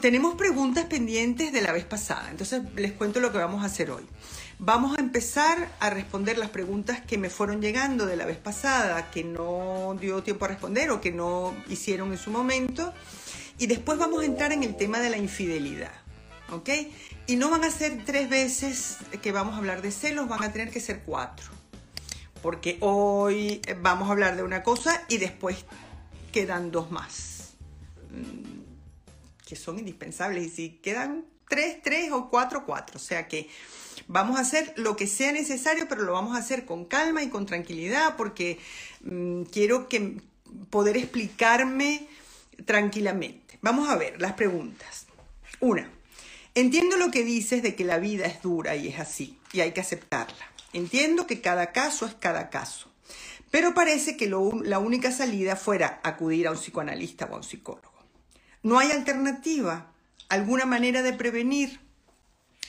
Tenemos 0.00 0.34
preguntas 0.34 0.84
pendientes 0.86 1.52
de 1.52 1.62
la 1.62 1.72
vez 1.72 1.84
pasada, 1.84 2.30
entonces 2.30 2.62
les 2.76 2.92
cuento 2.92 3.20
lo 3.20 3.32
que 3.32 3.38
vamos 3.38 3.62
a 3.62 3.66
hacer 3.66 3.90
hoy. 3.90 4.04
Vamos 4.58 4.98
a 4.98 5.00
empezar 5.00 5.70
a 5.78 5.90
responder 5.90 6.36
las 6.36 6.50
preguntas 6.50 7.00
que 7.00 7.16
me 7.16 7.30
fueron 7.30 7.60
llegando 7.60 8.06
de 8.06 8.16
la 8.16 8.26
vez 8.26 8.38
pasada, 8.38 9.10
que 9.10 9.22
no 9.22 9.96
dio 10.00 10.22
tiempo 10.22 10.46
a 10.46 10.48
responder 10.48 10.90
o 10.90 11.00
que 11.00 11.12
no 11.12 11.54
hicieron 11.68 12.10
en 12.10 12.18
su 12.18 12.30
momento. 12.30 12.92
Y 13.58 13.66
después 13.66 13.98
vamos 13.98 14.22
a 14.22 14.24
entrar 14.24 14.52
en 14.52 14.64
el 14.64 14.76
tema 14.76 15.00
de 15.00 15.10
la 15.10 15.16
infidelidad. 15.16 15.92
¿Ok? 16.50 16.70
Y 17.26 17.36
no 17.36 17.50
van 17.50 17.62
a 17.64 17.70
ser 17.70 18.04
tres 18.04 18.28
veces 18.28 18.96
que 19.22 19.30
vamos 19.30 19.54
a 19.54 19.58
hablar 19.58 19.80
de 19.80 19.92
celos, 19.92 20.28
van 20.28 20.42
a 20.42 20.52
tener 20.52 20.70
que 20.70 20.80
ser 20.80 21.02
cuatro. 21.04 21.46
Porque 22.42 22.78
hoy 22.80 23.60
vamos 23.80 24.08
a 24.08 24.12
hablar 24.12 24.34
de 24.34 24.42
una 24.42 24.62
cosa 24.62 25.04
y 25.08 25.18
después 25.18 25.64
quedan 26.32 26.72
dos 26.72 26.90
más 26.90 27.38
que 29.48 29.56
son 29.56 29.78
indispensables. 29.78 30.46
Y 30.46 30.50
si 30.50 30.68
quedan 30.70 31.24
tres, 31.48 31.78
tres 31.82 32.12
o 32.12 32.28
cuatro, 32.28 32.66
cuatro. 32.66 32.96
O 32.96 33.00
sea 33.00 33.26
que 33.28 33.48
vamos 34.06 34.38
a 34.38 34.42
hacer 34.42 34.74
lo 34.76 34.94
que 34.94 35.06
sea 35.06 35.32
necesario, 35.32 35.88
pero 35.88 36.02
lo 36.02 36.12
vamos 36.12 36.36
a 36.36 36.40
hacer 36.40 36.66
con 36.66 36.84
calma 36.84 37.22
y 37.22 37.30
con 37.30 37.46
tranquilidad 37.46 38.16
porque 38.16 38.58
mm, 39.00 39.44
quiero 39.44 39.88
que 39.88 40.20
poder 40.68 40.98
explicarme 40.98 42.06
tranquilamente. 42.66 43.58
Vamos 43.62 43.88
a 43.88 43.96
ver 43.96 44.20
las 44.20 44.34
preguntas. 44.34 45.06
Una, 45.60 45.90
entiendo 46.54 46.98
lo 46.98 47.10
que 47.10 47.24
dices 47.24 47.62
de 47.62 47.74
que 47.74 47.84
la 47.84 47.98
vida 47.98 48.26
es 48.26 48.42
dura 48.42 48.76
y 48.76 48.88
es 48.88 49.00
así, 49.00 49.38
y 49.52 49.60
hay 49.60 49.72
que 49.72 49.80
aceptarla. 49.80 50.52
Entiendo 50.74 51.26
que 51.26 51.40
cada 51.40 51.72
caso 51.72 52.04
es 52.04 52.14
cada 52.14 52.50
caso. 52.50 52.90
Pero 53.50 53.72
parece 53.72 54.18
que 54.18 54.28
la 54.28 54.78
única 54.78 55.10
salida 55.10 55.56
fuera 55.56 56.00
acudir 56.04 56.46
a 56.46 56.50
un 56.50 56.58
psicoanalista 56.58 57.24
o 57.24 57.34
a 57.34 57.36
un 57.38 57.42
psicólogo. 57.42 57.87
¿No 58.62 58.78
hay 58.78 58.90
alternativa? 58.90 59.92
¿Alguna 60.28 60.66
manera 60.66 61.02
de 61.02 61.12
prevenir? 61.12 61.80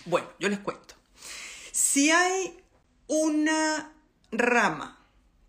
Bueno, 0.06 0.28
yo 0.40 0.50
les 0.50 0.60
cuento. 0.60 0.96
Si 1.72 2.12
hay 2.12 2.58
una 3.08 3.92
rama 4.32 5.00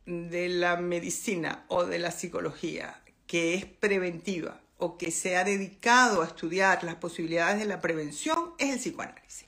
de 0.07 0.49
la 0.49 0.77
medicina 0.77 1.65
o 1.69 1.85
de 1.85 1.99
la 1.99 2.11
psicología 2.11 3.01
que 3.27 3.55
es 3.55 3.65
preventiva 3.65 4.61
o 4.79 4.97
que 4.97 5.11
se 5.11 5.37
ha 5.37 5.45
dedicado 5.45 6.23
a 6.23 6.27
estudiar 6.27 6.83
las 6.85 6.97
posibilidades 6.97 7.59
de 7.59 7.67
la 7.67 7.81
prevención, 7.81 8.55
es 8.59 8.71
el 8.71 8.79
psicoanálisis. 8.79 9.47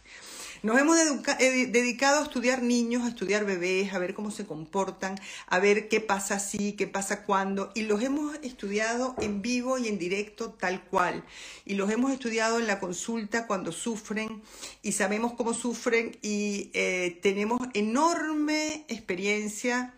Nos 0.63 0.79
hemos 0.79 0.97
eh, 0.97 1.67
dedicado 1.67 2.21
a 2.21 2.23
estudiar 2.23 2.63
niños, 2.63 3.03
a 3.03 3.09
estudiar 3.09 3.45
bebés, 3.45 3.93
a 3.93 3.99
ver 3.99 4.15
cómo 4.15 4.31
se 4.31 4.47
comportan, 4.47 5.19
a 5.49 5.59
ver 5.59 5.89
qué 5.89 6.01
pasa 6.01 6.37
así, 6.37 6.75
qué 6.75 6.87
pasa 6.87 7.25
cuando, 7.25 7.73
y 7.75 7.83
los 7.83 8.01
hemos 8.01 8.37
estudiado 8.45 9.17
en 9.19 9.43
vivo 9.43 9.77
y 9.79 9.89
en 9.89 9.99
directo 9.99 10.51
tal 10.51 10.85
cual. 10.85 11.25
Y 11.65 11.75
los 11.75 11.91
hemos 11.91 12.13
estudiado 12.13 12.61
en 12.61 12.69
la 12.69 12.79
consulta 12.79 13.49
cuando 13.49 13.73
sufren 13.73 14.41
y 14.83 14.93
sabemos 14.93 15.33
cómo 15.33 15.53
sufren 15.53 16.17
y 16.23 16.71
eh, 16.75 17.19
tenemos 17.23 17.61
enorme 17.75 18.85
experiencia 18.87 19.93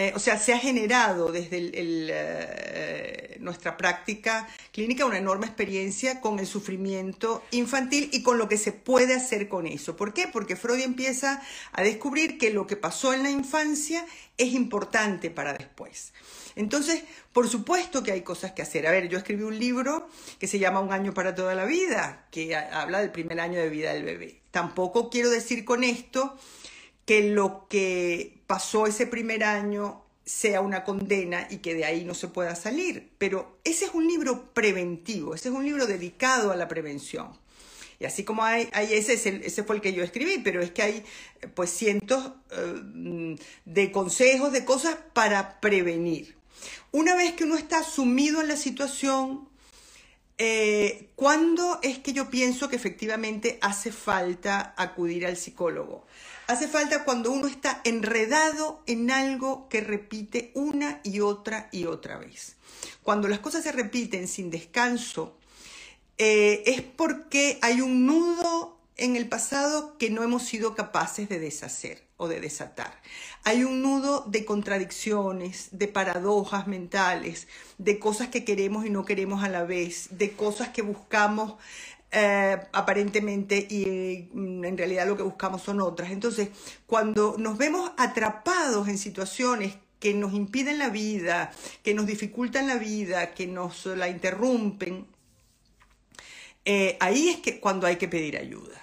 eh, 0.00 0.12
o 0.16 0.18
sea, 0.18 0.38
se 0.38 0.54
ha 0.54 0.58
generado 0.58 1.30
desde 1.30 1.72
eh, 1.74 3.36
nuestra 3.38 3.76
práctica 3.76 4.48
clínica 4.72 5.04
una 5.04 5.18
enorme 5.18 5.44
experiencia 5.44 6.22
con 6.22 6.38
el 6.38 6.46
sufrimiento 6.46 7.42
infantil 7.50 8.08
y 8.10 8.22
con 8.22 8.38
lo 8.38 8.48
que 8.48 8.56
se 8.56 8.72
puede 8.72 9.12
hacer 9.12 9.50
con 9.50 9.66
eso. 9.66 9.96
¿Por 9.96 10.14
qué? 10.14 10.26
Porque 10.26 10.56
Freud 10.56 10.80
empieza 10.80 11.42
a 11.72 11.82
descubrir 11.82 12.38
que 12.38 12.50
lo 12.50 12.66
que 12.66 12.76
pasó 12.76 13.12
en 13.12 13.24
la 13.24 13.30
infancia 13.30 14.06
es 14.38 14.54
importante 14.54 15.28
para 15.28 15.52
después. 15.52 16.14
Entonces, 16.56 17.04
por 17.34 17.46
supuesto 17.46 18.02
que 18.02 18.12
hay 18.12 18.22
cosas 18.22 18.52
que 18.52 18.62
hacer. 18.62 18.86
A 18.86 18.92
ver, 18.92 19.10
yo 19.10 19.18
escribí 19.18 19.42
un 19.42 19.58
libro 19.58 20.08
que 20.38 20.46
se 20.46 20.58
llama 20.58 20.80
Un 20.80 20.94
año 20.94 21.12
para 21.12 21.34
toda 21.34 21.54
la 21.54 21.66
vida, 21.66 22.26
que 22.30 22.56
habla 22.56 23.00
del 23.00 23.10
primer 23.10 23.38
año 23.38 23.58
de 23.58 23.68
vida 23.68 23.92
del 23.92 24.04
bebé. 24.04 24.40
Tampoco 24.50 25.10
quiero 25.10 25.28
decir 25.28 25.66
con 25.66 25.84
esto 25.84 26.38
que 27.10 27.28
lo 27.28 27.66
que 27.66 28.38
pasó 28.46 28.86
ese 28.86 29.04
primer 29.04 29.42
año 29.42 30.04
sea 30.24 30.60
una 30.60 30.84
condena 30.84 31.48
y 31.50 31.56
que 31.56 31.74
de 31.74 31.84
ahí 31.84 32.04
no 32.04 32.14
se 32.14 32.28
pueda 32.28 32.54
salir. 32.54 33.10
Pero 33.18 33.58
ese 33.64 33.86
es 33.86 33.94
un 33.94 34.06
libro 34.06 34.54
preventivo, 34.54 35.34
ese 35.34 35.48
es 35.48 35.54
un 35.56 35.64
libro 35.64 35.88
dedicado 35.88 36.52
a 36.52 36.56
la 36.56 36.68
prevención. 36.68 37.36
Y 37.98 38.04
así 38.04 38.22
como 38.22 38.44
hay, 38.44 38.68
ese, 38.92 39.14
ese 39.14 39.64
fue 39.64 39.74
el 39.74 39.82
que 39.82 39.92
yo 39.92 40.04
escribí, 40.04 40.38
pero 40.38 40.62
es 40.62 40.70
que 40.70 40.82
hay 40.82 41.04
pues 41.56 41.70
cientos 41.70 42.30
eh, 42.52 43.36
de 43.64 43.90
consejos, 43.90 44.52
de 44.52 44.64
cosas 44.64 44.96
para 45.12 45.58
prevenir. 45.58 46.36
Una 46.92 47.16
vez 47.16 47.32
que 47.32 47.42
uno 47.42 47.56
está 47.56 47.82
sumido 47.82 48.40
en 48.40 48.46
la 48.46 48.56
situación, 48.56 49.48
eh, 50.38 51.08
¿cuándo 51.16 51.80
es 51.82 51.98
que 51.98 52.12
yo 52.12 52.30
pienso 52.30 52.68
que 52.68 52.76
efectivamente 52.76 53.58
hace 53.62 53.90
falta 53.90 54.74
acudir 54.76 55.26
al 55.26 55.36
psicólogo? 55.36 56.06
Hace 56.50 56.66
falta 56.66 57.04
cuando 57.04 57.30
uno 57.30 57.46
está 57.46 57.80
enredado 57.84 58.82
en 58.88 59.12
algo 59.12 59.68
que 59.68 59.80
repite 59.80 60.50
una 60.54 61.00
y 61.04 61.20
otra 61.20 61.68
y 61.70 61.84
otra 61.84 62.18
vez. 62.18 62.56
Cuando 63.04 63.28
las 63.28 63.38
cosas 63.38 63.62
se 63.62 63.70
repiten 63.70 64.26
sin 64.26 64.50
descanso, 64.50 65.38
eh, 66.18 66.64
es 66.66 66.82
porque 66.82 67.60
hay 67.62 67.80
un 67.80 68.04
nudo 68.04 68.80
en 68.96 69.14
el 69.14 69.28
pasado 69.28 69.96
que 69.96 70.10
no 70.10 70.24
hemos 70.24 70.42
sido 70.42 70.74
capaces 70.74 71.28
de 71.28 71.38
deshacer 71.38 72.02
o 72.16 72.26
de 72.26 72.40
desatar. 72.40 73.00
Hay 73.44 73.62
un 73.62 73.80
nudo 73.80 74.24
de 74.26 74.44
contradicciones, 74.44 75.68
de 75.70 75.86
paradojas 75.86 76.66
mentales, 76.66 77.46
de 77.78 78.00
cosas 78.00 78.26
que 78.26 78.44
queremos 78.44 78.84
y 78.84 78.90
no 78.90 79.04
queremos 79.04 79.44
a 79.44 79.48
la 79.48 79.62
vez, 79.62 80.08
de 80.10 80.32
cosas 80.32 80.70
que 80.70 80.82
buscamos 80.82 81.54
eh, 82.12 82.60
aparentemente 82.72 83.66
y 83.70 84.28
mm, 84.32 84.64
en 84.64 84.76
realidad 84.76 85.06
lo 85.06 85.16
que 85.16 85.22
buscamos 85.22 85.62
son 85.62 85.80
otras. 85.80 86.10
Entonces, 86.10 86.48
cuando 86.86 87.36
nos 87.38 87.56
vemos 87.56 87.92
atrapados 87.96 88.88
en 88.88 88.98
situaciones 88.98 89.76
que 90.00 90.14
nos 90.14 90.32
impiden 90.32 90.78
la 90.78 90.88
vida, 90.88 91.52
que 91.82 91.94
nos 91.94 92.06
dificultan 92.06 92.66
la 92.66 92.76
vida, 92.76 93.32
que 93.32 93.46
nos 93.46 93.86
la 93.86 94.08
interrumpen, 94.08 95.06
eh, 96.64 96.96
ahí 97.00 97.28
es 97.28 97.38
que 97.38 97.60
cuando 97.60 97.86
hay 97.86 97.96
que 97.96 98.08
pedir 98.08 98.36
ayuda. 98.36 98.80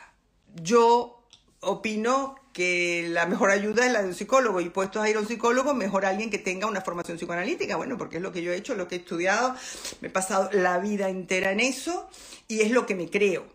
Yo 0.55 1.23
opino 1.59 2.35
que 2.57 3.05
la 3.09 3.27
mejor 3.27 3.51
ayuda 3.51 3.85
es 3.85 3.91
la 3.91 4.01
de 4.01 4.07
un 4.07 4.15
psicólogo. 4.15 4.59
Y 4.61 4.69
puestos 4.71 5.03
a 5.03 5.07
ir 5.07 5.15
a 5.15 5.19
un 5.19 5.27
psicólogo, 5.27 5.75
mejor 5.75 6.07
alguien 6.07 6.31
que 6.31 6.39
tenga 6.39 6.65
una 6.65 6.81
formación 6.81 7.17
psicoanalítica, 7.17 7.75
bueno, 7.75 7.99
porque 7.99 8.17
es 8.17 8.23
lo 8.23 8.31
que 8.31 8.41
yo 8.41 8.51
he 8.51 8.55
hecho, 8.55 8.73
lo 8.73 8.87
que 8.87 8.95
he 8.95 8.97
estudiado, 8.97 9.53
me 10.01 10.07
he 10.07 10.11
pasado 10.11 10.49
la 10.51 10.79
vida 10.79 11.07
entera 11.07 11.51
en 11.51 11.59
eso 11.59 12.09
y 12.47 12.61
es 12.61 12.71
lo 12.71 12.87
que 12.87 12.95
me 12.95 13.11
creo. 13.11 13.45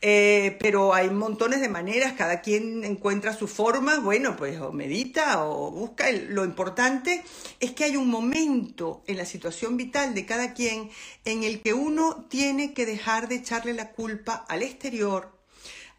Eh, 0.00 0.56
pero 0.60 0.94
hay 0.94 1.10
montones 1.10 1.60
de 1.60 1.68
maneras, 1.68 2.12
cada 2.12 2.40
quien 2.40 2.84
encuentra 2.84 3.32
su 3.32 3.48
forma, 3.48 3.98
bueno, 3.98 4.36
pues 4.36 4.60
o 4.60 4.70
medita 4.70 5.44
o 5.44 5.72
busca. 5.72 6.12
Lo 6.12 6.44
importante 6.44 7.24
es 7.58 7.72
que 7.72 7.82
hay 7.82 7.96
un 7.96 8.08
momento 8.08 9.02
en 9.08 9.16
la 9.16 9.26
situación 9.26 9.76
vital 9.76 10.14
de 10.14 10.24
cada 10.24 10.54
quien 10.54 10.88
en 11.24 11.42
el 11.42 11.62
que 11.62 11.74
uno 11.74 12.26
tiene 12.30 12.74
que 12.74 12.86
dejar 12.86 13.26
de 13.26 13.34
echarle 13.34 13.74
la 13.74 13.90
culpa 13.90 14.44
al 14.48 14.62
exterior, 14.62 15.32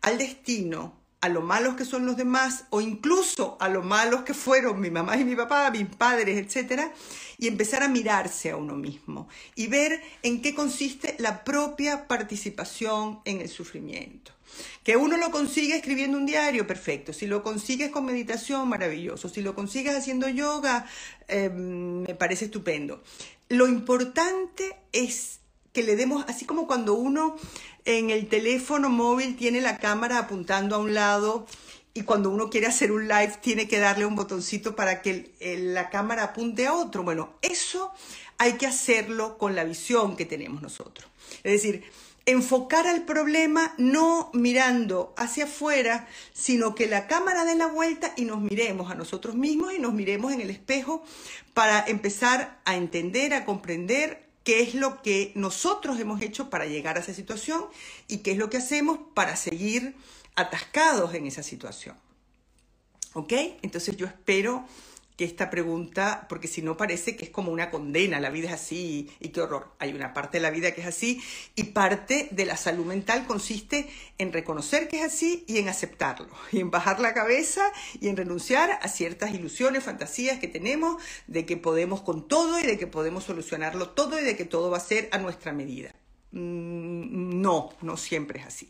al 0.02 0.18
destino, 0.18 1.07
a 1.20 1.30
lo 1.30 1.42
malos 1.42 1.76
que 1.76 1.86
son 1.86 2.06
los 2.06 2.16
demás 2.16 2.66
o 2.70 2.80
incluso 2.80 3.58
a 3.60 3.70
lo 3.70 3.82
malos 3.82 4.22
que 4.22 4.34
fueron 4.34 4.80
mi 4.80 4.92
mamá 4.92 5.18
y 5.18 5.26
mi 5.26 5.36
papá, 5.36 5.70
mis 5.72 5.88
padres, 5.88 6.38
etcétera, 6.38 6.94
y 7.38 7.48
empezar 7.48 7.84
a 7.84 7.88
mirarse 7.88 8.52
a 8.52 8.56
uno 8.56 8.76
mismo 8.76 9.28
y 9.56 9.68
ver 9.68 10.02
en 10.22 10.42
qué 10.42 10.54
consiste 10.54 11.16
la 11.20 11.44
propia 11.44 12.08
participación 12.08 13.20
en 13.26 13.42
el 13.42 13.50
sufrimiento. 13.50 14.32
Que 14.84 14.96
uno 14.96 15.18
lo 15.18 15.32
consigue 15.32 15.76
escribiendo 15.76 16.18
un 16.18 16.26
diario, 16.26 16.66
perfecto. 16.66 17.14
Si 17.14 17.28
lo 17.28 17.44
consigues 17.44 17.92
con 17.92 18.06
meditación, 18.06 18.70
maravilloso. 18.70 19.28
Si 19.28 19.42
lo 19.42 19.54
consigues 19.54 19.96
haciendo 19.96 20.30
yoga, 20.30 20.86
eh, 21.28 21.50
me 21.50 22.16
parece 22.16 22.46
estupendo. 22.46 23.04
Lo 23.50 23.68
importante 23.68 24.78
es 24.94 25.42
que 25.78 25.84
le 25.84 25.96
demos, 25.96 26.26
así 26.28 26.46
como 26.46 26.66
cuando 26.66 26.96
uno 26.96 27.36
en 27.86 28.10
el 28.10 28.28
teléfono 28.28 28.90
móvil 28.90 29.36
tiene 29.36 29.62
la 29.62 29.78
cámara 29.78 30.18
apuntando 30.18 30.76
a 30.76 30.80
un 30.80 30.96
lado 30.96 31.46
y 31.94 32.02
cuando 32.02 32.32
uno 32.32 32.50
quiere 32.50 32.66
hacer 32.66 32.92
un 32.92 33.08
live 33.08 33.36
tiene 33.42 33.68
que 33.68 33.78
darle 33.78 34.08
un 34.08 34.16
botoncito 34.16 34.76
para 34.76 35.04
que 35.04 35.36
la 35.40 35.92
cámara 35.92 36.24
apunte 36.24 36.66
a 36.66 36.74
otro. 36.74 37.04
Bueno, 37.04 37.30
eso 37.44 37.92
hay 38.40 38.54
que 38.54 38.66
hacerlo 38.66 39.38
con 39.38 39.54
la 39.54 39.66
visión 39.66 40.16
que 40.16 40.26
tenemos 40.26 40.64
nosotros. 40.64 41.08
Es 41.44 41.52
decir, 41.52 41.84
enfocar 42.26 42.88
al 42.88 43.06
problema 43.06 43.76
no 43.78 44.32
mirando 44.34 45.14
hacia 45.16 45.44
afuera, 45.44 46.08
sino 46.34 46.74
que 46.74 46.88
la 46.88 47.06
cámara 47.06 47.46
dé 47.46 47.54
la 47.54 47.68
vuelta 47.68 48.14
y 48.18 48.26
nos 48.26 48.42
miremos 48.42 48.90
a 48.90 48.96
nosotros 48.96 49.36
mismos 49.36 49.76
y 49.76 49.80
nos 49.80 49.94
miremos 49.94 50.34
en 50.34 50.42
el 50.42 50.50
espejo 50.50 51.04
para 51.54 51.86
empezar 51.86 52.60
a 52.66 52.76
entender, 52.76 53.36
a 53.36 53.46
comprender 53.46 54.27
qué 54.48 54.62
es 54.62 54.76
lo 54.76 55.02
que 55.02 55.34
nosotros 55.36 56.00
hemos 56.00 56.22
hecho 56.22 56.50
para 56.50 56.66
llegar 56.66 56.96
a 56.96 57.02
esa 57.02 57.14
situación 57.14 57.66
y 58.08 58.20
qué 58.20 58.32
es 58.32 58.38
lo 58.38 58.50
que 58.50 58.56
hacemos 58.56 58.98
para 59.14 59.36
seguir 59.36 59.98
atascados 60.38 61.14
en 61.16 61.28
esa 61.28 61.44
situación. 61.44 61.98
¿Ok? 63.12 63.34
Entonces 63.62 63.98
yo 63.98 64.06
espero 64.06 64.66
que 65.18 65.26
esta 65.26 65.50
pregunta, 65.50 66.28
porque 66.30 66.48
si 66.48 66.62
no 66.62 66.78
parece 66.78 67.16
que 67.16 67.26
es 67.26 67.32
como 67.32 67.52
una 67.52 67.72
condena, 67.72 68.20
la 68.20 68.30
vida 68.30 68.50
es 68.50 68.54
así 68.54 69.10
y 69.20 69.30
qué 69.30 69.42
horror. 69.42 69.74
Hay 69.80 69.94
una 69.94 70.14
parte 70.14 70.38
de 70.38 70.44
la 70.44 70.52
vida 70.52 70.72
que 70.74 70.82
es 70.82 70.88
así 70.88 71.22
y 71.56 71.64
parte 71.66 72.28
de 72.30 72.46
la 72.46 72.56
salud 72.56 72.86
mental 72.86 73.26
consiste 73.26 73.90
en 74.20 74.32
reconocer 74.32 74.88
que 74.88 75.00
es 75.00 75.06
así 75.06 75.44
y 75.48 75.58
en 75.58 75.70
aceptarlo, 75.70 76.30
y 76.52 76.60
en 76.60 76.70
bajar 76.70 77.00
la 77.00 77.16
cabeza 77.16 77.64
y 78.00 78.10
en 78.10 78.16
renunciar 78.16 78.78
a 78.80 78.88
ciertas 78.88 79.34
ilusiones, 79.34 79.84
fantasías 79.84 80.38
que 80.38 80.48
tenemos 80.48 81.02
de 81.26 81.48
que 81.48 81.58
podemos 81.58 82.02
con 82.02 82.28
todo 82.28 82.60
y 82.60 82.68
de 82.68 82.78
que 82.78 82.86
podemos 82.86 83.24
solucionarlo 83.24 83.90
todo 83.90 84.20
y 84.20 84.24
de 84.24 84.38
que 84.38 84.46
todo 84.46 84.70
va 84.70 84.78
a 84.78 84.82
ser 84.82 85.10
a 85.12 85.18
nuestra 85.18 85.52
medida. 85.52 85.96
Mm, 86.32 87.42
no, 87.42 87.70
no 87.82 87.98
siempre 87.98 88.42
es 88.42 88.46
así. 88.46 88.70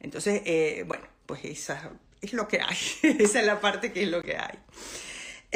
Entonces, 0.00 0.40
eh, 0.46 0.84
bueno, 0.86 1.04
pues 1.26 1.44
esa 1.44 1.90
es 2.22 2.32
lo 2.32 2.48
que 2.48 2.62
hay, 2.62 2.76
esa 3.18 3.40
es 3.40 3.46
la 3.46 3.60
parte 3.60 3.92
que 3.92 4.04
es 4.04 4.08
lo 4.08 4.22
que 4.22 4.38
hay. 4.38 4.58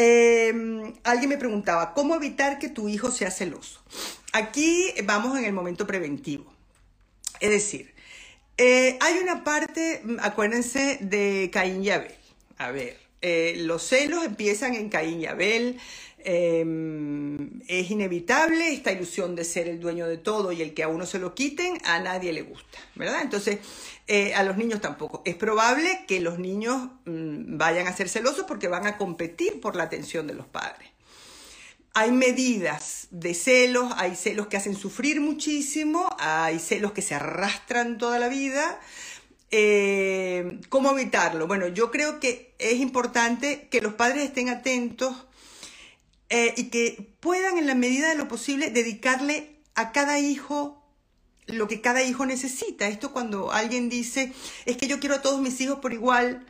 Em, 0.02 0.94
alguien 1.04 1.28
me 1.28 1.36
preguntaba, 1.36 1.92
¿cómo 1.92 2.14
evitar 2.14 2.58
que 2.58 2.70
tu 2.70 2.88
hijo 2.88 3.10
sea 3.10 3.30
celoso? 3.30 3.82
Aquí 4.32 4.94
vamos 5.04 5.38
en 5.38 5.44
el 5.44 5.52
momento 5.52 5.86
preventivo. 5.86 6.50
Es 7.38 7.50
decir, 7.50 7.92
eh, 8.56 8.96
hay 9.02 9.18
una 9.18 9.44
parte, 9.44 10.02
acuérdense, 10.20 10.96
de 11.02 11.50
Caín 11.52 11.84
y 11.84 11.90
Abel. 11.90 12.14
A 12.56 12.70
ver, 12.70 12.96
eh, 13.22 13.54
los 13.58 13.82
celos 13.82 14.24
empiezan 14.24 14.74
en 14.74 14.88
Caín 14.88 15.20
y 15.20 15.26
Abel. 15.26 15.78
Em, 16.22 17.62
es 17.66 17.90
inevitable 17.90 18.74
esta 18.74 18.92
ilusión 18.92 19.34
de 19.34 19.44
ser 19.44 19.68
el 19.68 19.80
dueño 19.80 20.06
de 20.06 20.18
todo 20.18 20.52
y 20.52 20.60
el 20.60 20.74
que 20.74 20.82
a 20.82 20.88
uno 20.88 21.06
se 21.06 21.18
lo 21.18 21.34
quiten, 21.34 21.78
a 21.84 21.98
nadie 21.98 22.34
le 22.34 22.42
gusta, 22.42 22.78
¿verdad? 22.94 23.22
Entonces, 23.22 23.60
eh, 24.06 24.34
a 24.34 24.42
los 24.42 24.58
niños 24.58 24.82
tampoco. 24.82 25.22
Es 25.24 25.36
probable 25.36 26.04
que 26.06 26.20
los 26.20 26.38
niños 26.38 26.90
mm, 27.06 27.56
vayan 27.56 27.86
a 27.86 27.96
ser 27.96 28.08
celosos 28.08 28.44
porque 28.46 28.68
van 28.68 28.86
a 28.86 28.98
competir 28.98 29.60
por 29.60 29.76
la 29.76 29.84
atención 29.84 30.26
de 30.26 30.34
los 30.34 30.46
padres. 30.46 30.90
Hay 31.94 32.12
medidas 32.12 33.08
de 33.10 33.34
celos, 33.34 33.92
hay 33.96 34.14
celos 34.14 34.46
que 34.46 34.56
hacen 34.56 34.76
sufrir 34.76 35.20
muchísimo, 35.20 36.08
hay 36.18 36.58
celos 36.58 36.92
que 36.92 37.02
se 37.02 37.14
arrastran 37.14 37.98
toda 37.98 38.18
la 38.18 38.28
vida. 38.28 38.78
Eh, 39.50 40.60
¿Cómo 40.68 40.90
evitarlo? 40.92 41.46
Bueno, 41.46 41.68
yo 41.68 41.90
creo 41.90 42.20
que 42.20 42.54
es 42.58 42.78
importante 42.78 43.68
que 43.70 43.80
los 43.80 43.94
padres 43.94 44.24
estén 44.24 44.48
atentos 44.48 45.26
eh, 46.28 46.54
y 46.56 46.64
que 46.64 47.14
puedan 47.20 47.58
en 47.58 47.66
la 47.66 47.74
medida 47.74 48.08
de 48.08 48.14
lo 48.14 48.28
posible 48.28 48.70
dedicarle 48.70 49.56
a 49.74 49.92
cada 49.92 50.18
hijo 50.20 50.80
lo 51.46 51.68
que 51.68 51.80
cada 51.80 52.02
hijo 52.02 52.26
necesita. 52.26 52.88
Esto 52.88 53.12
cuando 53.12 53.50
alguien 53.52 53.88
dice, 53.88 54.32
es 54.66 54.76
que 54.76 54.86
yo 54.86 55.00
quiero 55.00 55.16
a 55.16 55.22
todos 55.22 55.40
mis 55.40 55.60
hijos 55.60 55.80
por 55.80 55.92
igual, 55.92 56.46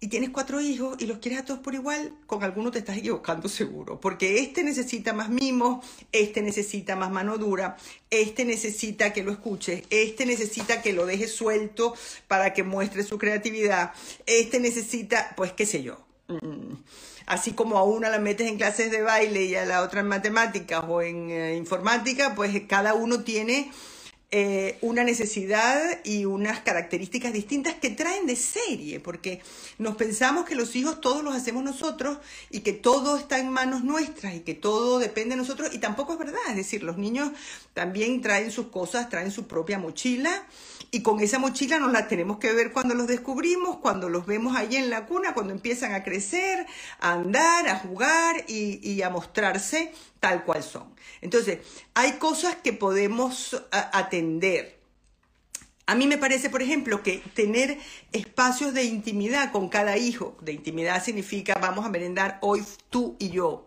y 0.00 0.08
tienes 0.08 0.30
cuatro 0.30 0.60
hijos 0.60 0.96
y 1.00 1.06
los 1.06 1.18
quieres 1.18 1.40
a 1.40 1.44
todos 1.44 1.60
por 1.60 1.74
igual, 1.74 2.12
con 2.26 2.44
alguno 2.44 2.70
te 2.70 2.78
estás 2.78 2.96
equivocando 2.96 3.48
seguro, 3.48 4.00
porque 4.00 4.38
este 4.40 4.62
necesita 4.62 5.12
más 5.12 5.28
mimos, 5.28 5.84
este 6.12 6.40
necesita 6.40 6.94
más 6.94 7.10
mano 7.10 7.36
dura, 7.36 7.76
este 8.10 8.44
necesita 8.44 9.12
que 9.12 9.24
lo 9.24 9.32
escuches, 9.32 9.82
este 9.90 10.24
necesita 10.24 10.82
que 10.82 10.92
lo 10.92 11.04
dejes 11.04 11.34
suelto 11.34 11.94
para 12.28 12.54
que 12.54 12.62
muestre 12.62 13.02
su 13.02 13.18
creatividad, 13.18 13.92
este 14.26 14.60
necesita, 14.60 15.34
pues 15.36 15.52
qué 15.52 15.66
sé 15.66 15.82
yo. 15.82 15.98
Mm. 16.28 16.74
Así 17.26 17.52
como 17.52 17.76
a 17.76 17.82
una 17.82 18.08
la 18.08 18.18
metes 18.18 18.48
en 18.48 18.56
clases 18.56 18.90
de 18.90 19.02
baile 19.02 19.44
y 19.44 19.54
a 19.54 19.66
la 19.66 19.82
otra 19.82 20.00
en 20.00 20.06
matemáticas 20.06 20.82
o 20.88 21.02
en 21.02 21.30
eh, 21.30 21.56
informática, 21.56 22.34
pues 22.34 22.58
cada 22.66 22.94
uno 22.94 23.22
tiene 23.22 23.70
eh, 24.30 24.76
una 24.82 25.04
necesidad 25.04 26.00
y 26.04 26.26
unas 26.26 26.60
características 26.60 27.32
distintas 27.32 27.76
que 27.76 27.88
traen 27.88 28.26
de 28.26 28.36
serie, 28.36 29.00
porque 29.00 29.40
nos 29.78 29.96
pensamos 29.96 30.44
que 30.44 30.54
los 30.54 30.76
hijos 30.76 31.00
todos 31.00 31.24
los 31.24 31.34
hacemos 31.34 31.64
nosotros 31.64 32.18
y 32.50 32.60
que 32.60 32.74
todo 32.74 33.16
está 33.16 33.38
en 33.38 33.48
manos 33.48 33.84
nuestras 33.84 34.34
y 34.34 34.40
que 34.40 34.52
todo 34.52 34.98
depende 34.98 35.30
de 35.30 35.36
nosotros 35.36 35.70
y 35.72 35.78
tampoco 35.78 36.12
es 36.12 36.18
verdad, 36.18 36.42
es 36.50 36.56
decir, 36.56 36.82
los 36.82 36.98
niños 36.98 37.30
también 37.72 38.20
traen 38.20 38.50
sus 38.50 38.66
cosas, 38.66 39.08
traen 39.08 39.30
su 39.30 39.46
propia 39.46 39.78
mochila 39.78 40.46
y 40.90 41.02
con 41.02 41.20
esa 41.20 41.38
mochila 41.38 41.78
nos 41.78 41.92
la 41.92 42.08
tenemos 42.08 42.38
que 42.38 42.52
ver 42.52 42.72
cuando 42.72 42.94
los 42.94 43.06
descubrimos, 43.06 43.76
cuando 43.76 44.08
los 44.08 44.26
vemos 44.26 44.56
ahí 44.56 44.76
en 44.76 44.88
la 44.88 45.04
cuna, 45.04 45.34
cuando 45.34 45.52
empiezan 45.52 45.92
a 45.92 46.02
crecer, 46.02 46.66
a 47.00 47.12
andar, 47.12 47.68
a 47.68 47.76
jugar 47.76 48.44
y, 48.48 49.02
a 49.02 49.10
mostrarse 49.10 49.92
tal 50.20 50.44
cual 50.44 50.62
son. 50.62 50.94
Entonces, 51.20 51.58
hay 51.94 52.12
cosas 52.12 52.56
que 52.56 52.72
podemos 52.72 53.62
atender. 53.70 54.78
A 55.86 55.94
mí 55.94 56.06
me 56.06 56.18
parece, 56.18 56.50
por 56.50 56.60
ejemplo, 56.60 57.02
que 57.02 57.22
tener 57.34 57.78
espacios 58.12 58.74
de 58.74 58.84
intimidad 58.84 59.52
con 59.52 59.68
cada 59.68 59.96
hijo, 59.96 60.36
de 60.42 60.52
intimidad 60.52 61.02
significa 61.02 61.54
vamos 61.60 61.86
a 61.86 61.88
merendar 61.88 62.38
hoy 62.42 62.62
tú 62.90 63.16
y 63.18 63.30
yo, 63.30 63.66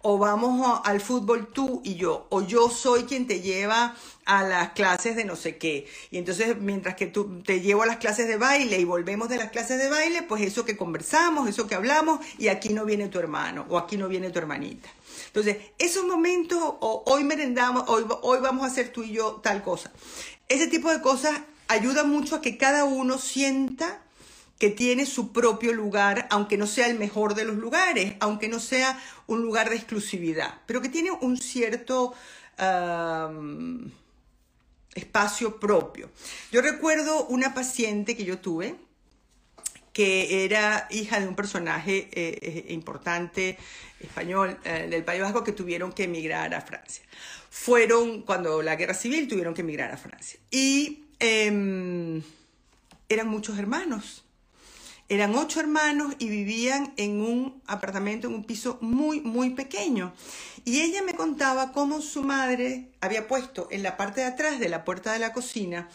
o 0.00 0.16
vamos 0.16 0.80
al 0.84 1.02
fútbol 1.02 1.52
tú 1.52 1.82
y 1.84 1.96
yo, 1.96 2.26
o 2.30 2.40
yo 2.40 2.70
soy 2.70 3.02
quien 3.02 3.26
te 3.26 3.40
lleva 3.40 3.94
a 4.24 4.42
las 4.42 4.70
clases 4.70 5.16
de 5.16 5.26
no 5.26 5.36
sé 5.36 5.58
qué. 5.58 5.86
Y 6.10 6.16
entonces, 6.16 6.56
mientras 6.58 6.94
que 6.94 7.06
tú 7.06 7.42
te 7.42 7.60
llevo 7.60 7.82
a 7.82 7.86
las 7.86 7.98
clases 7.98 8.26
de 8.26 8.38
baile 8.38 8.78
y 8.78 8.84
volvemos 8.84 9.28
de 9.28 9.36
las 9.36 9.50
clases 9.50 9.78
de 9.78 9.90
baile, 9.90 10.22
pues 10.22 10.40
eso 10.40 10.64
que 10.64 10.78
conversamos, 10.78 11.46
eso 11.46 11.66
que 11.66 11.74
hablamos, 11.74 12.24
y 12.38 12.48
aquí 12.48 12.70
no 12.70 12.86
viene 12.86 13.08
tu 13.08 13.18
hermano, 13.18 13.66
o 13.68 13.76
aquí 13.76 13.98
no 13.98 14.08
viene 14.08 14.30
tu 14.30 14.38
hermanita. 14.38 14.88
Entonces, 15.30 15.58
esos 15.78 16.04
momentos, 16.04 16.58
o 16.60 17.04
hoy 17.06 17.22
merendamos, 17.22 17.84
hoy, 17.88 18.04
hoy 18.22 18.40
vamos 18.40 18.64
a 18.64 18.66
hacer 18.66 18.92
tú 18.92 19.04
y 19.04 19.12
yo 19.12 19.40
tal 19.42 19.62
cosa. 19.62 19.92
Ese 20.48 20.66
tipo 20.66 20.90
de 20.90 21.00
cosas 21.00 21.40
ayuda 21.68 22.02
mucho 22.02 22.34
a 22.34 22.40
que 22.40 22.58
cada 22.58 22.84
uno 22.84 23.16
sienta 23.16 24.02
que 24.58 24.70
tiene 24.70 25.06
su 25.06 25.32
propio 25.32 25.72
lugar, 25.72 26.26
aunque 26.30 26.58
no 26.58 26.66
sea 26.66 26.88
el 26.88 26.98
mejor 26.98 27.34
de 27.34 27.44
los 27.44 27.56
lugares, 27.56 28.14
aunque 28.20 28.48
no 28.48 28.60
sea 28.60 29.00
un 29.26 29.40
lugar 29.40 29.70
de 29.70 29.76
exclusividad, 29.76 30.60
pero 30.66 30.82
que 30.82 30.88
tiene 30.88 31.12
un 31.12 31.38
cierto 31.38 32.12
espacio 34.94 35.58
propio. 35.58 36.10
Yo 36.52 36.60
recuerdo 36.60 37.24
una 37.28 37.54
paciente 37.54 38.16
que 38.16 38.24
yo 38.24 38.40
tuve, 38.40 38.74
que 39.92 40.44
era 40.44 40.86
hija 40.90 41.20
de 41.20 41.28
un 41.28 41.34
personaje 41.34 42.08
eh, 42.12 42.38
eh, 42.42 42.66
importante 42.72 43.58
español 44.00 44.58
eh, 44.64 44.86
del 44.88 45.04
País 45.04 45.20
Vasco 45.20 45.44
que 45.44 45.52
tuvieron 45.52 45.92
que 45.92 46.04
emigrar 46.04 46.54
a 46.54 46.60
Francia. 46.60 47.04
Fueron, 47.50 48.22
cuando 48.22 48.62
la 48.62 48.76
guerra 48.76 48.94
civil, 48.94 49.28
tuvieron 49.28 49.54
que 49.54 49.62
emigrar 49.62 49.92
a 49.92 49.96
Francia. 49.96 50.38
Y 50.50 51.04
em, 51.18 52.22
eran 53.08 53.28
muchos 53.28 53.58
hermanos. 53.58 54.24
Eran 55.08 55.34
ocho 55.34 55.58
hermanos 55.58 56.14
y 56.20 56.28
vivían 56.28 56.94
en 56.96 57.20
un 57.20 57.60
apartamento, 57.66 58.28
en 58.28 58.34
un 58.34 58.44
piso 58.44 58.78
muy, 58.80 59.20
muy 59.20 59.50
pequeño. 59.50 60.14
Y 60.64 60.82
ella 60.82 61.02
me 61.02 61.14
contaba 61.14 61.72
cómo 61.72 62.00
su 62.00 62.22
madre 62.22 62.90
había 63.00 63.26
puesto 63.26 63.66
en 63.72 63.82
la 63.82 63.96
parte 63.96 64.20
de 64.20 64.28
atrás 64.28 64.60
de 64.60 64.68
la 64.68 64.84
puerta 64.84 65.12
de 65.12 65.18
la 65.18 65.32
cocina 65.32 65.88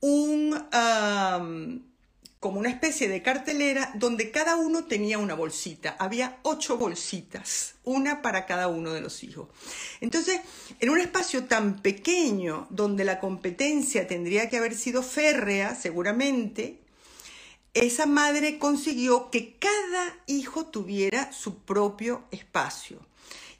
un, 0.00 0.52
como 2.46 2.60
una 2.60 2.70
especie 2.70 3.08
de 3.08 3.22
cartelera 3.22 3.90
donde 3.94 4.30
cada 4.30 4.54
uno 4.54 4.84
tenía 4.84 5.18
una 5.18 5.34
bolsita. 5.34 5.96
Había 5.98 6.38
ocho 6.42 6.76
bolsitas, 6.76 7.74
una 7.82 8.22
para 8.22 8.46
cada 8.46 8.68
uno 8.68 8.92
de 8.92 9.00
los 9.00 9.24
hijos. 9.24 9.48
Entonces, 10.00 10.42
en 10.78 10.90
un 10.90 11.00
espacio 11.00 11.46
tan 11.46 11.82
pequeño 11.82 12.68
donde 12.70 13.02
la 13.02 13.18
competencia 13.18 14.06
tendría 14.06 14.48
que 14.48 14.58
haber 14.58 14.76
sido 14.76 15.02
férrea, 15.02 15.74
seguramente, 15.74 16.78
esa 17.74 18.06
madre 18.06 18.60
consiguió 18.60 19.28
que 19.32 19.56
cada 19.56 20.16
hijo 20.28 20.66
tuviera 20.66 21.32
su 21.32 21.58
propio 21.58 22.26
espacio 22.30 23.04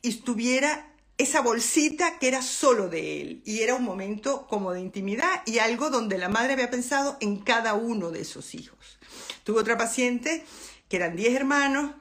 y 0.00 0.14
tuviera 0.14 0.93
esa 1.18 1.40
bolsita 1.40 2.18
que 2.18 2.28
era 2.28 2.42
solo 2.42 2.88
de 2.88 3.23
él 3.23 3.42
y 3.44 3.61
era 3.61 3.75
un 3.75 3.85
momento 3.85 4.46
como 4.49 4.73
de 4.73 4.80
intimidad 4.80 5.42
y 5.46 5.58
algo 5.58 5.90
donde 5.90 6.18
la 6.18 6.28
madre 6.28 6.52
había 6.52 6.70
pensado 6.70 7.16
en 7.20 7.38
cada 7.38 7.75
uno 7.75 8.11
de 8.11 8.20
esos 8.20 8.54
hijos. 8.54 8.99
Tuve 9.44 9.61
otra 9.61 9.78
paciente 9.78 10.44
que 10.88 10.96
eran 10.96 11.16
10 11.16 11.35
hermanos 11.35 11.92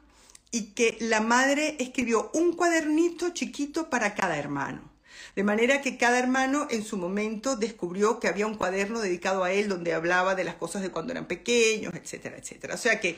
y 0.52 0.74
que 0.74 0.98
la 1.00 1.22
madre 1.22 1.76
escribió 1.80 2.30
un 2.34 2.54
cuadernito 2.54 3.30
chiquito 3.30 3.90
para 3.90 4.16
cada 4.16 4.38
hermano. 4.38 4.96
De 5.36 5.44
manera 5.44 5.82
que 5.82 5.98
cada 5.98 6.18
hermano 6.18 6.68
en 6.70 6.84
su 6.84 6.98
momento 6.98 7.58
descubrió 7.58 8.20
que 8.20 8.30
había 8.30 8.48
un 8.48 8.56
cuaderno 8.56 9.02
dedicado 9.02 9.44
a 9.44 9.52
él 9.52 9.68
donde 9.68 9.94
hablaba 9.94 10.34
de 10.34 10.46
las 10.46 10.56
cosas 10.56 10.82
de 10.82 10.92
cuando 10.92 11.12
eran 11.12 11.28
pequeños, 11.28 11.94
etcétera, 11.94 12.38
etcétera. 12.38 12.76
O 12.76 12.78
sea 12.78 13.02
que 13.02 13.18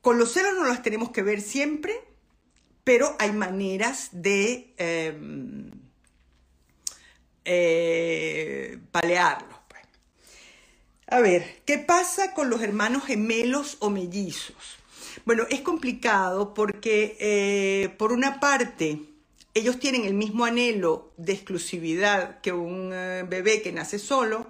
con 0.00 0.18
los 0.18 0.32
celos 0.32 0.54
no 0.54 0.64
las 0.64 0.82
tenemos 0.82 1.10
que 1.10 1.22
ver 1.22 1.42
siempre, 1.42 2.00
pero 2.84 3.16
hay 3.18 3.32
maneras 3.32 4.10
de 4.12 4.74
em, 4.76 5.70
eh, 7.44 8.78
palearlos. 8.92 9.58
Pues. 9.68 9.82
A 11.08 11.20
ver, 11.20 11.62
¿qué 11.64 11.78
pasa 11.78 12.34
con 12.34 12.50
los 12.50 12.62
hermanos 12.62 13.04
gemelos 13.04 13.78
o 13.80 13.90
mellizos? 13.90 14.78
Bueno, 15.24 15.44
es 15.48 15.62
complicado 15.62 16.52
porque 16.54 17.16
eh, 17.18 17.88
por 17.96 18.12
una 18.12 18.40
parte 18.40 19.00
ellos 19.54 19.78
tienen 19.78 20.04
el 20.04 20.14
mismo 20.14 20.44
anhelo 20.44 21.12
de 21.16 21.32
exclusividad 21.32 22.40
que 22.40 22.52
un 22.52 22.90
eh, 22.92 23.24
bebé 23.26 23.62
que 23.62 23.72
nace 23.72 23.98
solo, 23.98 24.48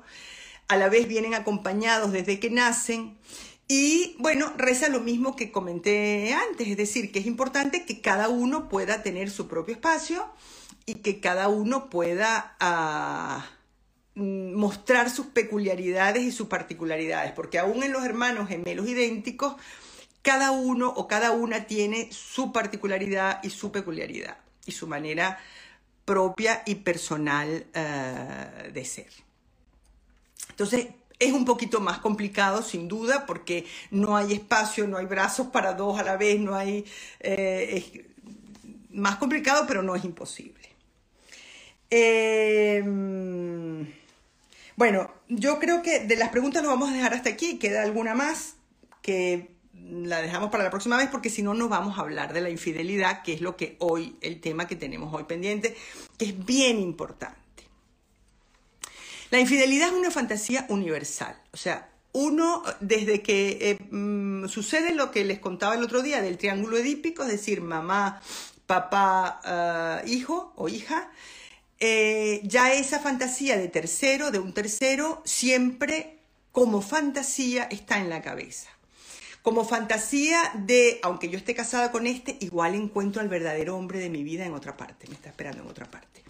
a 0.67 0.77
la 0.77 0.89
vez 0.89 1.07
vienen 1.07 1.35
acompañados 1.35 2.11
desde 2.11 2.41
que 2.41 2.51
nacen 2.51 3.19
y 3.67 4.17
bueno, 4.19 4.53
reza 4.59 4.89
lo 4.89 5.01
mismo 5.01 5.37
que 5.37 5.51
comenté 5.51 6.35
antes, 6.35 6.69
es 6.69 6.77
decir, 6.77 7.11
que 7.13 7.21
es 7.21 7.27
importante 7.27 7.87
que 7.87 8.01
cada 8.01 8.29
uno 8.29 8.69
pueda 8.69 9.03
tener 9.03 9.31
su 9.31 9.49
propio 9.49 9.75
espacio 9.75 10.29
y 10.85 10.97
que 10.97 11.21
cada 11.21 11.49
uno 11.49 11.89
pueda 11.89 12.57
ah, 12.61 13.47
mm, 14.17 14.53
mostrar 14.53 15.09
sus 15.09 15.27
peculiaridades 15.27 16.23
y 16.25 16.33
sus 16.33 16.49
particularidades, 16.49 17.33
porque 17.33 17.59
aún 17.59 17.83
en 17.83 17.93
los 17.93 18.05
hermanos 18.05 18.49
gemelos 18.49 18.87
idénticos, 18.87 19.57
cada 20.21 20.51
uno 20.51 20.89
o 20.89 21.09
cada 21.09 21.33
una 21.33 21.67
tiene 21.67 22.13
su 22.13 22.53
particularidad 22.53 23.43
y 23.43 23.51
su 23.51 23.73
peculiaridad 23.73 24.39
y 24.67 24.73
su 24.73 24.87
manera 24.87 25.39
propia 26.05 26.63
y 26.67 26.77
personal 26.77 27.67
ah, 27.75 28.65
de 28.73 28.85
ser. 28.85 29.11
Entonces, 30.51 30.89
es 31.19 31.33
un 31.33 31.45
poquito 31.45 31.81
más 31.81 31.99
complicado, 31.99 32.63
sin 32.63 32.89
duda, 32.89 33.27
porque 33.27 33.67
no 33.91 34.17
hay 34.17 34.33
espacio, 34.33 34.87
no 34.87 34.99
hay 34.99 35.07
brazos 35.07 35.49
para 35.49 35.75
dos 35.75 35.99
a 35.99 36.03
la 36.03 36.17
vez, 36.17 36.41
no 36.41 36.55
hay... 36.55 36.85
Eh, 37.21 37.93
es 37.95 38.05
más 38.91 39.17
complicado, 39.17 39.65
pero 39.67 39.83
no 39.83 39.97
es 39.97 40.05
imposible. 40.05 40.65
Em, 41.91 43.87
bueno, 44.77 45.11
yo 45.29 45.59
creo 45.59 45.83
que 45.83 46.01
de 46.01 46.17
las 46.17 46.31
preguntas 46.31 46.63
lo 46.63 46.69
vamos 46.69 46.91
a 46.91 46.93
dejar 46.93 47.15
hasta 47.15 47.31
aquí. 47.31 47.59
Queda 47.59 47.83
alguna 47.83 48.15
más 48.15 48.57
que 49.03 49.55
la 49.85 50.23
dejamos 50.23 50.51
para 50.51 50.65
la 50.65 50.71
próxima 50.71 50.97
vez 50.97 51.09
porque 51.11 51.31
si 51.31 51.43
no, 51.43 51.55
no 51.55 51.69
vamos 51.69 51.99
a 51.99 52.03
hablar 52.03 52.33
de 52.33 52.41
la 52.41 52.51
infidelidad, 52.51 53.23
que 53.23 53.35
es 53.35 53.41
lo 53.41 53.57
que 53.57 53.77
hoy, 53.81 54.17
el 54.21 54.41
tema 54.41 54.67
que 54.67 54.77
tenemos 54.77 55.13
hoy 55.13 55.25
pendiente, 55.25 55.77
que 56.19 56.27
es 56.27 56.45
bien 56.45 56.81
importante. 56.81 57.44
La 59.35 59.41
infidelidad 59.41 59.89
es 59.89 59.95
una 59.95 60.13
fantasía 60.13 60.65
universal. 60.69 61.37
O 61.53 61.57
sea, 61.57 61.89
uno, 62.13 62.63
desde 62.79 63.21
que 63.21 63.59
eh, 63.61 63.79
mm, 63.91 64.47
sucede 64.47 64.95
lo 64.95 65.11
que 65.11 65.25
les 65.25 65.41
contaba 65.41 65.75
el 65.75 65.83
otro 65.83 66.03
día 66.03 66.23
del 66.23 66.39
triángulo 66.39 66.77
edípico, 66.77 67.25
es 67.25 67.31
decir, 67.31 67.61
mamá, 67.61 68.23
papá, 68.69 69.41
eh, 69.45 70.09
hijo 70.09 70.53
o 70.55 70.69
hija, 70.69 71.11
eh, 71.81 72.43
ya 72.45 72.75
esa 72.75 73.01
fantasía 73.01 73.57
de 73.57 73.67
tercero, 73.67 74.31
de 74.31 74.39
un 74.39 74.55
tercero, 74.55 75.21
siempre 75.25 76.21
como 76.53 76.81
fantasía 76.81 77.65
está 77.65 77.99
en 77.99 78.11
la 78.11 78.23
cabeza. 78.23 78.71
Como 79.45 79.67
fantasía 79.67 80.53
de, 80.55 81.01
aunque 81.03 81.29
yo 81.29 81.37
esté 81.37 81.55
casada 81.55 81.93
con 81.93 82.07
este, 82.07 82.39
igual 82.41 82.75
encuentro 82.75 83.21
al 83.21 83.29
verdadero 83.29 83.77
hombre 83.77 83.99
de 83.99 84.09
mi 84.09 84.25
vida 84.25 84.47
en 84.47 84.55
otra 84.55 84.75
parte, 84.75 85.07
me 85.07 85.15
está 85.17 85.29
esperando 85.29 85.63
en 85.63 85.69
otra 85.69 85.85
parte. 85.85 86.23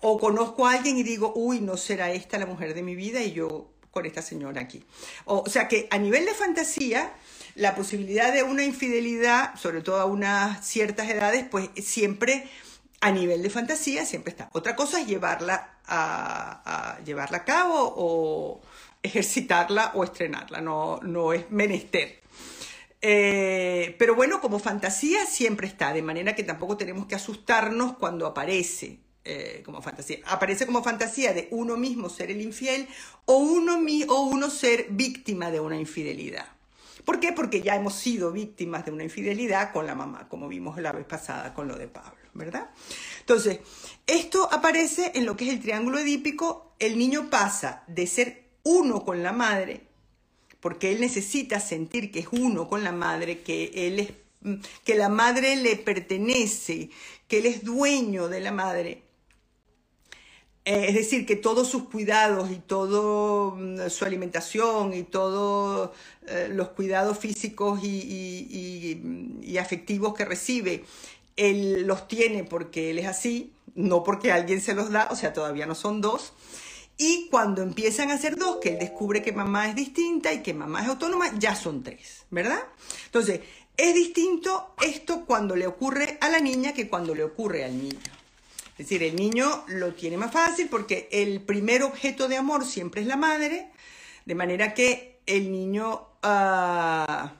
O 0.00 0.18
conozco 0.18 0.66
a 0.66 0.72
alguien 0.72 0.96
y 0.96 1.02
digo, 1.02 1.34
uy, 1.36 1.60
no 1.60 1.76
será 1.76 2.10
esta 2.12 2.38
la 2.38 2.46
mujer 2.46 2.72
de 2.72 2.82
mi 2.82 2.94
vida 2.94 3.20
y 3.20 3.32
yo 3.32 3.68
con 3.90 4.06
esta 4.06 4.22
señora 4.22 4.62
aquí. 4.62 4.82
O, 5.26 5.44
sea 5.50 5.68
que 5.68 5.86
a 5.90 5.98
nivel 5.98 6.24
de 6.24 6.32
fantasía, 6.32 7.12
la 7.56 7.74
posibilidad 7.74 8.32
de 8.32 8.42
una 8.42 8.64
infidelidad, 8.64 9.54
sobre 9.56 9.82
todo 9.82 10.00
a 10.00 10.06
unas 10.06 10.66
ciertas 10.66 11.10
edades, 11.10 11.44
pues 11.50 11.68
siempre 11.76 12.48
a 13.02 13.10
nivel 13.10 13.42
de 13.42 13.50
fantasía 13.50 14.06
siempre 14.06 14.30
está. 14.30 14.48
Otra 14.54 14.76
cosa 14.76 14.98
es 14.98 15.06
llevarla 15.06 15.74
a, 15.86 16.96
llevarla 17.04 17.36
a 17.36 17.44
cabo 17.44 17.92
o 17.98 18.62
ejercitarla 19.02 19.92
o 19.94 20.04
estrenarla, 20.04 20.62
no, 20.62 21.00
no 21.02 21.34
es 21.34 21.50
menester. 21.50 22.21
Eh, 23.04 23.96
pero 23.98 24.14
bueno, 24.14 24.40
como 24.40 24.60
fantasía 24.60 25.26
siempre 25.26 25.66
está, 25.66 25.92
de 25.92 26.02
manera 26.02 26.36
que 26.36 26.44
tampoco 26.44 26.76
tenemos 26.76 27.06
que 27.06 27.16
asustarnos 27.16 27.96
cuando 27.96 28.26
aparece 28.26 29.00
eh, 29.24 29.62
como 29.64 29.82
fantasía. 29.82 30.18
Aparece 30.26 30.66
como 30.66 30.84
fantasía 30.84 31.32
de 31.32 31.48
uno 31.50 31.76
mismo 31.76 32.08
ser 32.08 32.30
el 32.30 32.40
infiel 32.40 32.88
o 33.24 33.38
uno, 33.38 33.80
o 34.08 34.22
uno 34.22 34.50
ser 34.50 34.86
víctima 34.90 35.50
de 35.50 35.60
una 35.60 35.76
infidelidad. 35.76 36.46
¿Por 37.04 37.18
qué? 37.18 37.32
Porque 37.32 37.60
ya 37.60 37.74
hemos 37.74 37.94
sido 37.94 38.30
víctimas 38.30 38.84
de 38.84 38.92
una 38.92 39.02
infidelidad 39.02 39.72
con 39.72 39.86
la 39.86 39.96
mamá, 39.96 40.28
como 40.28 40.48
vimos 40.48 40.80
la 40.80 40.92
vez 40.92 41.04
pasada 41.04 41.52
con 41.52 41.66
lo 41.66 41.76
de 41.76 41.88
Pablo, 41.88 42.20
¿verdad? 42.34 42.70
Entonces, 43.18 43.58
esto 44.06 44.48
aparece 44.52 45.10
en 45.14 45.26
lo 45.26 45.36
que 45.36 45.48
es 45.48 45.54
el 45.54 45.60
triángulo 45.60 45.98
edípico. 45.98 46.74
El 46.78 46.96
niño 46.96 47.30
pasa 47.30 47.82
de 47.88 48.06
ser 48.06 48.44
uno 48.62 49.04
con 49.04 49.22
la 49.22 49.32
madre 49.32 49.88
porque 50.62 50.92
él 50.92 51.00
necesita 51.00 51.60
sentir 51.60 52.10
que 52.12 52.20
es 52.20 52.28
uno 52.30 52.68
con 52.68 52.84
la 52.84 52.92
madre, 52.92 53.42
que 53.42 53.72
él 53.74 53.98
es 53.98 54.12
que 54.84 54.94
la 54.94 55.08
madre 55.08 55.56
le 55.56 55.76
pertenece, 55.76 56.90
que 57.28 57.38
él 57.38 57.46
es 57.46 57.64
dueño 57.64 58.28
de 58.28 58.40
la 58.40 58.52
madre. 58.52 59.02
Eh, 60.64 60.86
es 60.88 60.94
decir, 60.94 61.26
que 61.26 61.34
todos 61.34 61.68
sus 61.68 61.88
cuidados 61.88 62.50
y 62.52 62.56
toda 62.56 63.56
mm, 63.56 63.90
su 63.90 64.04
alimentación 64.04 64.94
y 64.94 65.02
todos 65.02 65.90
eh, 66.28 66.48
los 66.52 66.68
cuidados 66.68 67.18
físicos 67.18 67.80
y, 67.82 69.58
afectivos 69.60 70.14
que 70.14 70.24
recibe, 70.24 70.84
él 71.36 71.86
los 71.86 72.08
tiene 72.08 72.44
porque 72.44 72.90
él 72.90 72.98
es 72.98 73.06
así, 73.06 73.52
no 73.74 74.02
porque 74.02 74.32
alguien 74.32 74.60
se 74.60 74.74
los 74.74 74.90
da, 74.90 75.08
o 75.10 75.16
sea, 75.16 75.32
todavía 75.32 75.66
no 75.66 75.74
son 75.74 76.00
dos. 76.00 76.32
Y 77.04 77.26
cuando 77.32 77.62
empiezan 77.62 78.12
a 78.12 78.16
ser 78.16 78.36
dos, 78.36 78.58
que 78.58 78.68
él 78.68 78.78
descubre 78.78 79.22
que 79.22 79.32
mamá 79.32 79.68
es 79.68 79.74
distinta 79.74 80.32
y 80.32 80.40
que 80.40 80.54
mamá 80.54 80.82
es 80.82 80.88
autónoma, 80.88 81.36
ya 81.36 81.56
son 81.56 81.82
tres, 81.82 82.26
¿verdad? 82.30 82.62
Entonces, 83.06 83.40
es 83.76 83.92
distinto 83.92 84.72
esto 84.80 85.24
cuando 85.26 85.56
le 85.56 85.66
ocurre 85.66 86.16
a 86.20 86.28
la 86.28 86.38
niña 86.38 86.72
que 86.72 86.88
cuando 86.88 87.12
le 87.12 87.24
ocurre 87.24 87.64
al 87.64 87.76
niño. 87.76 87.98
Es 88.78 88.86
decir, 88.86 89.02
el 89.02 89.16
niño 89.16 89.64
lo 89.66 89.94
tiene 89.94 90.16
más 90.16 90.30
fácil 90.30 90.68
porque 90.68 91.08
el 91.10 91.40
primer 91.40 91.82
objeto 91.82 92.28
de 92.28 92.36
amor 92.36 92.64
siempre 92.64 93.00
es 93.00 93.08
la 93.08 93.16
madre, 93.16 93.72
de 94.24 94.34
manera 94.36 94.72
que 94.72 95.18
el 95.26 95.50
niño 95.50 96.06
ah, 96.22 97.32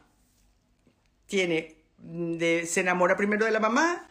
tiene, 1.28 1.76
se 2.66 2.80
enamora 2.80 3.16
primero 3.16 3.44
de 3.44 3.52
la 3.52 3.60
mamá 3.60 4.08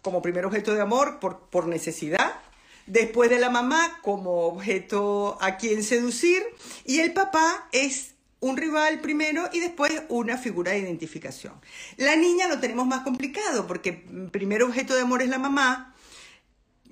como 0.00 0.20
primer 0.20 0.44
objeto 0.46 0.74
de 0.74 0.80
amor 0.80 1.20
por, 1.20 1.48
por 1.48 1.68
necesidad, 1.68 2.41
después 2.86 3.30
de 3.30 3.38
la 3.38 3.50
mamá 3.50 3.98
como 4.02 4.46
objeto 4.46 5.38
a 5.40 5.56
quien 5.56 5.82
seducir 5.82 6.42
y 6.84 7.00
el 7.00 7.12
papá 7.12 7.68
es 7.72 8.12
un 8.40 8.56
rival 8.56 9.00
primero 9.00 9.48
y 9.52 9.60
después 9.60 9.92
una 10.08 10.36
figura 10.36 10.72
de 10.72 10.80
identificación. 10.80 11.54
La 11.96 12.16
niña 12.16 12.48
lo 12.48 12.58
tenemos 12.58 12.86
más 12.86 13.02
complicado 13.02 13.66
porque 13.68 13.92
primer 14.32 14.64
objeto 14.64 14.94
de 14.94 15.02
amor 15.02 15.22
es 15.22 15.28
la 15.28 15.38
mamá, 15.38 15.91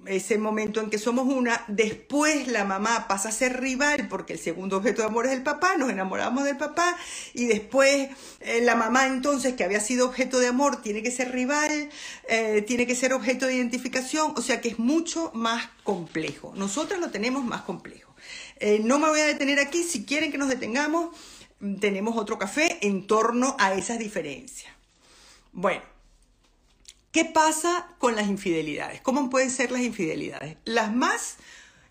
ese 0.07 0.39
momento 0.39 0.81
en 0.81 0.91
que 0.91 0.99
somos 0.99 1.27
una, 1.27 1.65
después 1.69 2.49
la 2.49 2.65
mamá 2.65 3.07
pasa 3.09 3.29
a 3.29 3.33
ser 3.33 3.61
rival 3.61 4.09
porque 4.09 4.35
el 4.35 4.39
segundo 4.39 4.79
objeto 4.79 5.03
de 5.03 5.09
amor 5.09 5.27
es 5.27 5.33
el 5.33 5.43
papá, 5.43 5.77
nos 5.77 5.91
enamoramos 5.91 6.45
del 6.45 6.57
papá 6.57 6.97
y 7.35 7.47
después 7.47 8.09
eh, 8.41 8.61
la 8.63 8.75
mamá 8.75 9.07
entonces 9.07 9.55
que 9.55 9.65
había 9.65 9.81
sido 9.81 10.07
objeto 10.07 10.39
de 10.39 10.49
amor 10.49 10.83
tiene 10.83 11.03
que 11.03 11.11
ser 11.11 11.33
rival, 11.33 11.91
eh, 12.29 12.63
tiene 12.67 12.87
que 12.87 12.95
ser 12.95 13.13
objeto 13.13 13.47
de 13.47 13.57
identificación, 13.57 14.33
o 14.37 14.43
sea 14.43 14.61
que 14.61 14.71
es 14.71 14.79
mucho 14.79 15.31
más 15.35 15.69
complejo. 15.85 16.53
Nosotras 16.57 17.01
lo 17.01 17.11
tenemos 17.11 17.45
más 17.45 17.63
complejo. 17.63 18.15
Eh, 18.57 18.81
no 18.83 18.99
me 18.99 19.09
voy 19.09 19.21
a 19.21 19.27
detener 19.27 19.59
aquí, 19.59 19.83
si 19.83 20.05
quieren 20.05 20.31
que 20.31 20.39
nos 20.39 20.49
detengamos, 20.49 21.15
tenemos 21.81 22.17
otro 22.17 22.39
café 22.39 22.79
en 22.83 23.07
torno 23.07 23.57
a 23.59 23.75
esas 23.75 23.99
diferencias. 23.99 24.73
Bueno, 25.53 25.83
¿qué 27.13 27.25
pasa 27.25 27.89
con 27.99 28.17
las 28.17 28.29
infidelidades? 28.29 29.01
¿Cómo 29.01 29.31
pueden 29.31 29.51
ser 29.51 29.71
las 29.71 29.83
infidelidades? 29.83 30.57
Las 30.65 30.95
más 30.95 31.37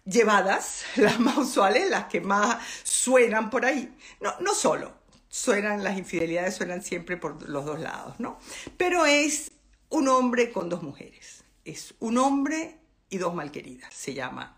llevadas, 0.06 0.84
las 0.96 1.20
más 1.20 1.38
usuales, 1.38 1.90
las 1.90 2.06
que 2.06 2.22
más 2.22 2.58
suenan 2.84 3.50
por 3.50 3.66
ahí. 3.66 3.96
No, 4.22 4.34
no 4.40 4.54
solo, 4.54 4.94
suenan 5.28 5.84
las 5.84 5.98
infidelidades, 5.98 6.56
suenan 6.56 6.84
siempre 6.84 7.18
por 7.18 7.48
los 7.50 7.66
dos 7.66 7.80
lados, 7.80 8.20
¿no? 8.20 8.40
Pero 8.78 9.06
es 9.06 9.52
un 9.90 10.08
hombre 10.08 10.52
con 10.52 10.70
dos 10.70 10.84
mujeres. 10.84 11.44
Es 11.66 11.94
un 12.00 12.18
hombre 12.18 12.78
y 13.12 13.18
dos 13.18 13.34
malqueridas, 13.34 13.94
se 13.94 14.14
llama 14.14 14.58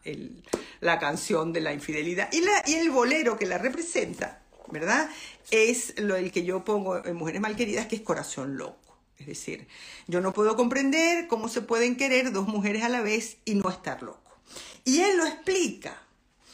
la 0.79 0.99
canción 0.99 1.51
de 1.51 1.61
la 1.61 1.73
infidelidad. 1.73 2.29
Y, 2.31 2.43
y 2.69 2.75
el 2.75 2.91
bolero 2.91 3.37
que 3.37 3.45
la 3.45 3.57
representa 3.57 4.41
¿verdad? 4.71 5.09
Es 5.51 5.99
lo 5.99 6.15
el 6.15 6.31
que 6.31 6.43
yo 6.43 6.63
pongo 6.63 7.05
en 7.05 7.15
Mujeres 7.15 7.41
Malqueridas, 7.41 7.87
que 7.87 7.97
es 7.97 8.01
Corazón 8.01 8.57
Loco. 8.57 8.80
Es 9.21 9.27
decir, 9.27 9.67
yo 10.07 10.19
no 10.19 10.33
puedo 10.33 10.55
comprender 10.55 11.27
cómo 11.27 11.47
se 11.47 11.61
pueden 11.61 11.95
querer 11.95 12.31
dos 12.31 12.47
mujeres 12.47 12.81
a 12.81 12.89
la 12.89 13.01
vez 13.01 13.37
y 13.45 13.53
no 13.53 13.69
estar 13.69 14.01
loco. 14.01 14.31
Y 14.83 15.01
él 15.01 15.17
lo 15.17 15.25
explica. 15.27 16.01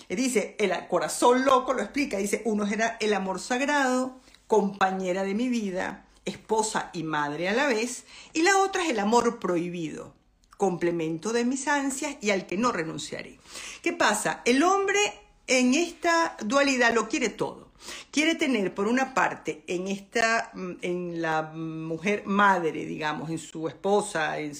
Él 0.10 0.18
dice, 0.18 0.58
el 0.60 0.74
corazón 0.90 1.46
loco 1.46 1.72
lo 1.72 1.82
explica. 1.82 2.18
Dice, 2.18 2.42
uno 2.44 2.68
era 2.68 2.98
el 3.00 3.14
amor 3.14 3.40
sagrado, 3.40 4.20
compañera 4.48 5.24
de 5.24 5.34
mi 5.34 5.48
vida, 5.48 6.06
esposa 6.26 6.90
y 6.92 7.04
madre 7.04 7.48
a 7.48 7.54
la 7.54 7.68
vez. 7.68 8.04
Y 8.34 8.42
la 8.42 8.58
otra 8.58 8.84
es 8.84 8.90
el 8.90 9.00
amor 9.00 9.40
prohibido, 9.40 10.14
complemento 10.58 11.32
de 11.32 11.46
mis 11.46 11.70
ansias 11.70 12.18
y 12.20 12.32
al 12.32 12.48
que 12.48 12.58
no 12.58 12.74
renunciaré. 12.74 13.40
¿Qué 13.82 13.94
pasa? 13.94 14.42
El 14.44 14.62
hombre 14.64 15.00
en 15.48 15.74
esta 15.74 16.36
dualidad 16.44 16.94
lo 16.94 17.08
quiere 17.08 17.30
todo. 17.30 17.67
Quiere 18.12 18.36
tener, 18.36 18.74
por 18.74 18.88
una 18.88 19.14
parte, 19.14 19.64
en 19.68 19.88
esta, 19.88 20.52
mm, 20.54 20.72
en 20.82 21.22
la 21.22 21.44
mujer 21.44 22.24
madre, 22.26 22.86
digamos, 22.86 23.30
en 23.30 23.40
su 23.40 23.68
esposa, 23.68 24.40
en, 24.40 24.52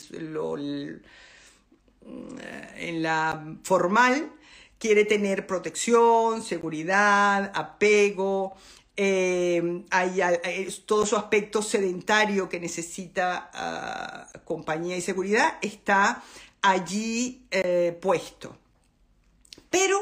mm, 2.06 2.38
en 2.78 3.04
la 3.04 3.56
formal, 3.64 4.32
quiere 4.80 5.06
tener 5.06 5.48
protección, 5.48 6.42
seguridad, 6.44 7.52
apego, 7.56 8.56
eh, 9.00 9.84
hay, 9.92 10.20
todo 10.88 11.06
su 11.06 11.16
aspecto 11.16 11.62
sedentario 11.62 12.50
que 12.50 12.60
necesita 12.60 13.52
ah, 13.54 14.28
compañía 14.44 14.98
y 14.98 15.02
seguridad 15.02 15.60
está 15.62 16.24
allí 16.64 17.46
eh, 17.52 17.96
puesto. 18.02 18.58
Pero 19.70 20.00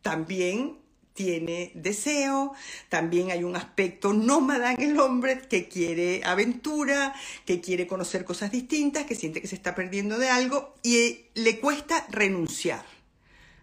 también 0.00 0.79
tiene 1.20 1.70
deseo, 1.74 2.54
también 2.88 3.30
hay 3.30 3.44
un 3.44 3.54
aspecto 3.54 4.14
nómada 4.14 4.72
en 4.72 4.80
el 4.80 4.98
hombre 4.98 5.42
que 5.50 5.68
quiere 5.68 6.22
aventura, 6.24 7.14
que 7.44 7.60
quiere 7.60 7.86
conocer 7.86 8.24
cosas 8.24 8.50
distintas, 8.50 9.04
que 9.04 9.14
siente 9.14 9.42
que 9.42 9.46
se 9.46 9.54
está 9.54 9.74
perdiendo 9.74 10.16
de 10.16 10.30
algo 10.30 10.76
y 10.82 11.26
le 11.34 11.60
cuesta 11.60 12.06
renunciar, 12.08 12.86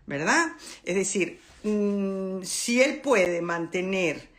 ¿verdad? 0.06 0.50
Es 0.84 0.94
decir, 0.94 1.40
mm, 1.64 2.44
si 2.44 2.80
él 2.80 3.02
puede 3.02 3.42
mantener 3.42 4.30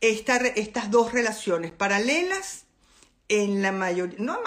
estas 0.00 0.90
dos 0.90 1.12
relaciones 1.12 1.72
paralelas, 1.72 2.64
en 3.28 3.60
la 3.60 3.72
mayoría, 3.72 4.16
no, 4.18 4.38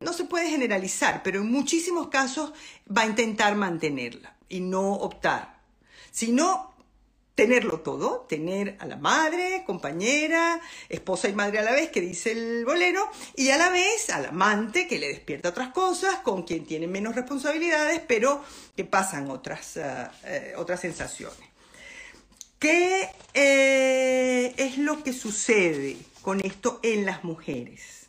no 0.00 0.12
se 0.12 0.24
puede 0.24 0.50
generalizar, 0.50 1.22
pero 1.22 1.40
en 1.40 1.50
muchísimos 1.50 2.08
casos 2.08 2.52
va 2.86 3.02
a 3.02 3.06
intentar 3.06 3.56
mantenerla 3.56 4.36
y 4.50 4.60
no 4.60 4.92
optar. 4.92 5.60
Si 6.10 6.30
no, 6.30 6.71
tenerlo 7.34 7.80
todo, 7.80 8.26
tener 8.28 8.76
a 8.78 8.86
la 8.86 8.96
madre, 8.96 9.64
compañera, 9.66 10.60
esposa 10.88 11.28
y 11.28 11.34
madre 11.34 11.60
a 11.60 11.62
la 11.62 11.72
vez, 11.72 11.90
que 11.90 12.00
dice 12.00 12.32
el 12.32 12.64
bolero, 12.64 13.08
y 13.36 13.48
a 13.50 13.56
la 13.56 13.70
vez 13.70 14.10
al 14.10 14.26
amante 14.26 14.86
que 14.86 14.98
le 14.98 15.08
despierta 15.08 15.48
otras 15.48 15.70
cosas, 15.70 16.16
con 16.16 16.42
quien 16.42 16.66
tiene 16.66 16.86
menos 16.86 17.14
responsabilidades, 17.14 18.00
pero 18.06 18.44
que 18.76 18.84
pasan 18.84 19.30
otras, 19.30 19.76
eh, 19.78 20.08
eh, 20.24 20.54
otras 20.56 20.80
sensaciones. 20.80 21.48
¿Qué 22.58 23.08
eh, 23.34 24.54
es 24.56 24.78
lo 24.78 25.02
que 25.02 25.12
sucede 25.12 25.96
con 26.20 26.40
esto 26.40 26.80
en 26.82 27.06
las 27.06 27.24
mujeres? 27.24 28.06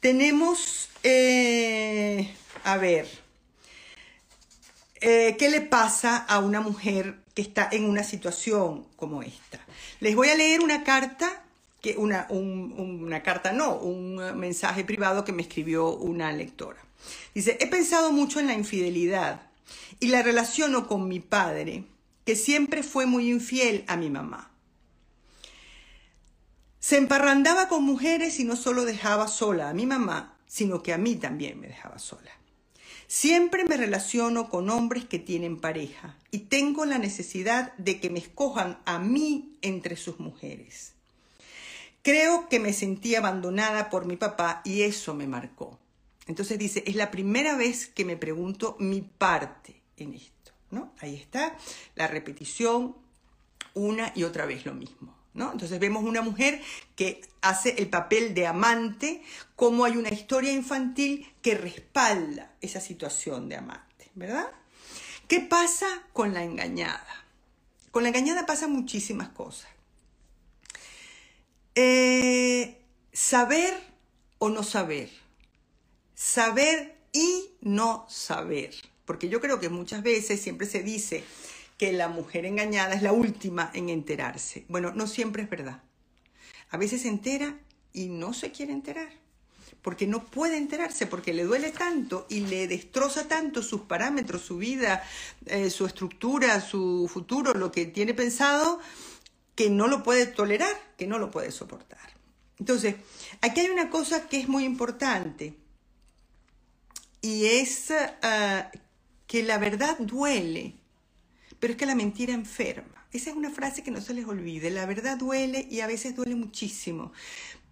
Tenemos, 0.00 0.90
a 2.64 2.76
ver, 2.76 3.23
eh, 5.06 5.36
¿qué 5.38 5.50
le 5.50 5.60
pasa 5.60 6.16
a 6.16 6.38
una 6.38 6.62
mujer 6.62 7.16
que 7.34 7.42
está 7.42 7.68
en 7.70 7.84
una 7.84 8.02
situación 8.02 8.86
como 8.96 9.22
esta? 9.22 9.60
Les 10.00 10.16
voy 10.16 10.28
a 10.28 10.34
leer 10.34 10.62
una 10.62 10.82
carta, 10.82 11.44
que 11.82 11.96
una, 11.98 12.26
una 12.30 13.22
carta 13.22 13.52
no, 13.52 13.76
un 13.76 14.16
mensaje 14.38 14.82
privado 14.82 15.22
que 15.22 15.32
me 15.32 15.42
escribió 15.42 15.90
una 15.94 16.32
lectora. 16.32 16.78
Dice, 17.34 17.58
he 17.60 17.66
pensado 17.66 18.12
mucho 18.12 18.40
en 18.40 18.46
la 18.46 18.54
infidelidad 18.54 19.42
y 20.00 20.06
la 20.06 20.22
relaciono 20.22 20.86
con 20.86 21.06
mi 21.06 21.20
padre, 21.20 21.84
que 22.24 22.34
siempre 22.34 22.82
fue 22.82 23.04
muy 23.04 23.30
infiel 23.30 23.84
a 23.86 23.98
mi 23.98 24.08
mamá. 24.08 24.50
Se 26.80 26.96
emparrandaba 26.96 27.68
con 27.68 27.84
mujeres 27.84 28.40
y 28.40 28.44
no 28.44 28.56
solo 28.56 28.86
dejaba 28.86 29.28
sola 29.28 29.68
a 29.68 29.74
mi 29.74 29.84
mamá, 29.84 30.38
sino 30.46 30.82
que 30.82 30.94
a 30.94 30.98
mí 30.98 31.16
también 31.16 31.60
me 31.60 31.68
dejaba 31.68 31.98
sola. 31.98 32.30
Siempre 33.16 33.64
me 33.64 33.76
relaciono 33.76 34.48
con 34.50 34.68
hombres 34.70 35.04
que 35.04 35.20
tienen 35.20 35.60
pareja 35.60 36.16
y 36.32 36.40
tengo 36.40 36.84
la 36.84 36.98
necesidad 36.98 37.72
de 37.76 38.00
que 38.00 38.10
me 38.10 38.18
escojan 38.18 38.80
a 38.86 38.98
mí 38.98 39.56
entre 39.62 39.94
sus 39.94 40.18
mujeres. 40.18 40.94
Creo 42.02 42.48
que 42.48 42.58
me 42.58 42.72
sentí 42.72 43.14
abandonada 43.14 43.88
por 43.88 44.04
mi 44.04 44.16
papá 44.16 44.62
y 44.64 44.82
eso 44.82 45.14
me 45.14 45.28
marcó. 45.28 45.78
Entonces 46.26 46.58
dice, 46.58 46.82
es 46.88 46.96
la 46.96 47.12
primera 47.12 47.56
vez 47.56 47.86
que 47.86 48.04
me 48.04 48.16
pregunto 48.16 48.74
mi 48.80 49.00
parte 49.02 49.80
en 49.96 50.14
esto, 50.14 50.50
¿no? 50.72 50.92
Ahí 50.98 51.14
está 51.14 51.56
la 51.94 52.08
repetición 52.08 52.96
una 53.74 54.10
y 54.16 54.24
otra 54.24 54.44
vez 54.44 54.66
lo 54.66 54.74
mismo. 54.74 55.14
Entonces 55.34 55.80
vemos 55.80 56.04
una 56.04 56.22
mujer 56.22 56.62
que 56.94 57.20
hace 57.40 57.74
el 57.78 57.88
papel 57.88 58.34
de 58.34 58.46
amante, 58.46 59.22
como 59.56 59.84
hay 59.84 59.96
una 59.96 60.10
historia 60.10 60.52
infantil 60.52 61.32
que 61.42 61.56
respalda 61.56 62.52
esa 62.60 62.80
situación 62.80 63.48
de 63.48 63.56
amante, 63.56 64.10
¿verdad? 64.14 64.46
¿Qué 65.26 65.40
pasa 65.40 65.86
con 66.12 66.34
la 66.34 66.44
engañada? 66.44 67.24
Con 67.90 68.04
la 68.04 68.10
engañada 68.10 68.46
pasan 68.46 68.72
muchísimas 68.72 69.30
cosas. 69.30 69.68
Eh, 71.74 72.80
saber 73.12 73.74
o 74.38 74.48
no 74.48 74.62
saber. 74.62 75.10
Saber 76.14 76.96
y 77.12 77.50
no 77.60 78.06
saber. 78.08 78.74
Porque 79.04 79.28
yo 79.28 79.40
creo 79.40 79.60
que 79.60 79.68
muchas 79.68 80.02
veces 80.02 80.40
siempre 80.40 80.66
se 80.66 80.82
dice, 80.82 81.24
que 81.76 81.92
la 81.92 82.08
mujer 82.08 82.44
engañada 82.46 82.94
es 82.94 83.02
la 83.02 83.12
última 83.12 83.70
en 83.74 83.88
enterarse. 83.88 84.64
Bueno, 84.68 84.92
no 84.92 85.06
siempre 85.06 85.42
es 85.42 85.50
verdad. 85.50 85.82
A 86.70 86.76
veces 86.76 87.02
se 87.02 87.08
entera 87.08 87.58
y 87.92 88.06
no 88.06 88.32
se 88.32 88.50
quiere 88.50 88.72
enterar, 88.72 89.08
porque 89.82 90.06
no 90.06 90.24
puede 90.24 90.56
enterarse, 90.56 91.06
porque 91.06 91.32
le 91.32 91.44
duele 91.44 91.70
tanto 91.70 92.26
y 92.28 92.40
le 92.40 92.66
destroza 92.66 93.28
tanto 93.28 93.62
sus 93.62 93.82
parámetros, 93.82 94.42
su 94.42 94.58
vida, 94.58 95.02
eh, 95.46 95.70
su 95.70 95.86
estructura, 95.86 96.60
su 96.60 97.08
futuro, 97.12 97.54
lo 97.54 97.70
que 97.70 97.86
tiene 97.86 98.14
pensado, 98.14 98.80
que 99.54 99.70
no 99.70 99.86
lo 99.86 100.02
puede 100.02 100.26
tolerar, 100.26 100.76
que 100.96 101.06
no 101.06 101.18
lo 101.18 101.30
puede 101.30 101.52
soportar. 101.52 102.14
Entonces, 102.58 102.96
aquí 103.40 103.60
hay 103.60 103.70
una 103.70 103.90
cosa 103.90 104.28
que 104.28 104.40
es 104.40 104.48
muy 104.48 104.64
importante 104.64 105.54
y 107.20 107.46
es 107.46 107.92
ah, 108.22 108.70
que 109.26 109.42
la 109.42 109.58
verdad 109.58 109.96
duele 109.98 110.74
pero 111.64 111.72
es 111.72 111.78
que 111.78 111.86
la 111.86 111.94
mentira 111.94 112.34
enferma. 112.34 113.06
Esa 113.10 113.30
es 113.30 113.36
una 113.36 113.48
frase 113.48 113.82
que 113.82 113.90
no 113.90 114.02
se 114.02 114.12
les 114.12 114.26
olvide. 114.26 114.70
La 114.70 114.84
verdad 114.84 115.16
duele 115.16 115.66
y 115.70 115.80
a 115.80 115.86
veces 115.86 116.14
duele 116.14 116.34
muchísimo, 116.34 117.10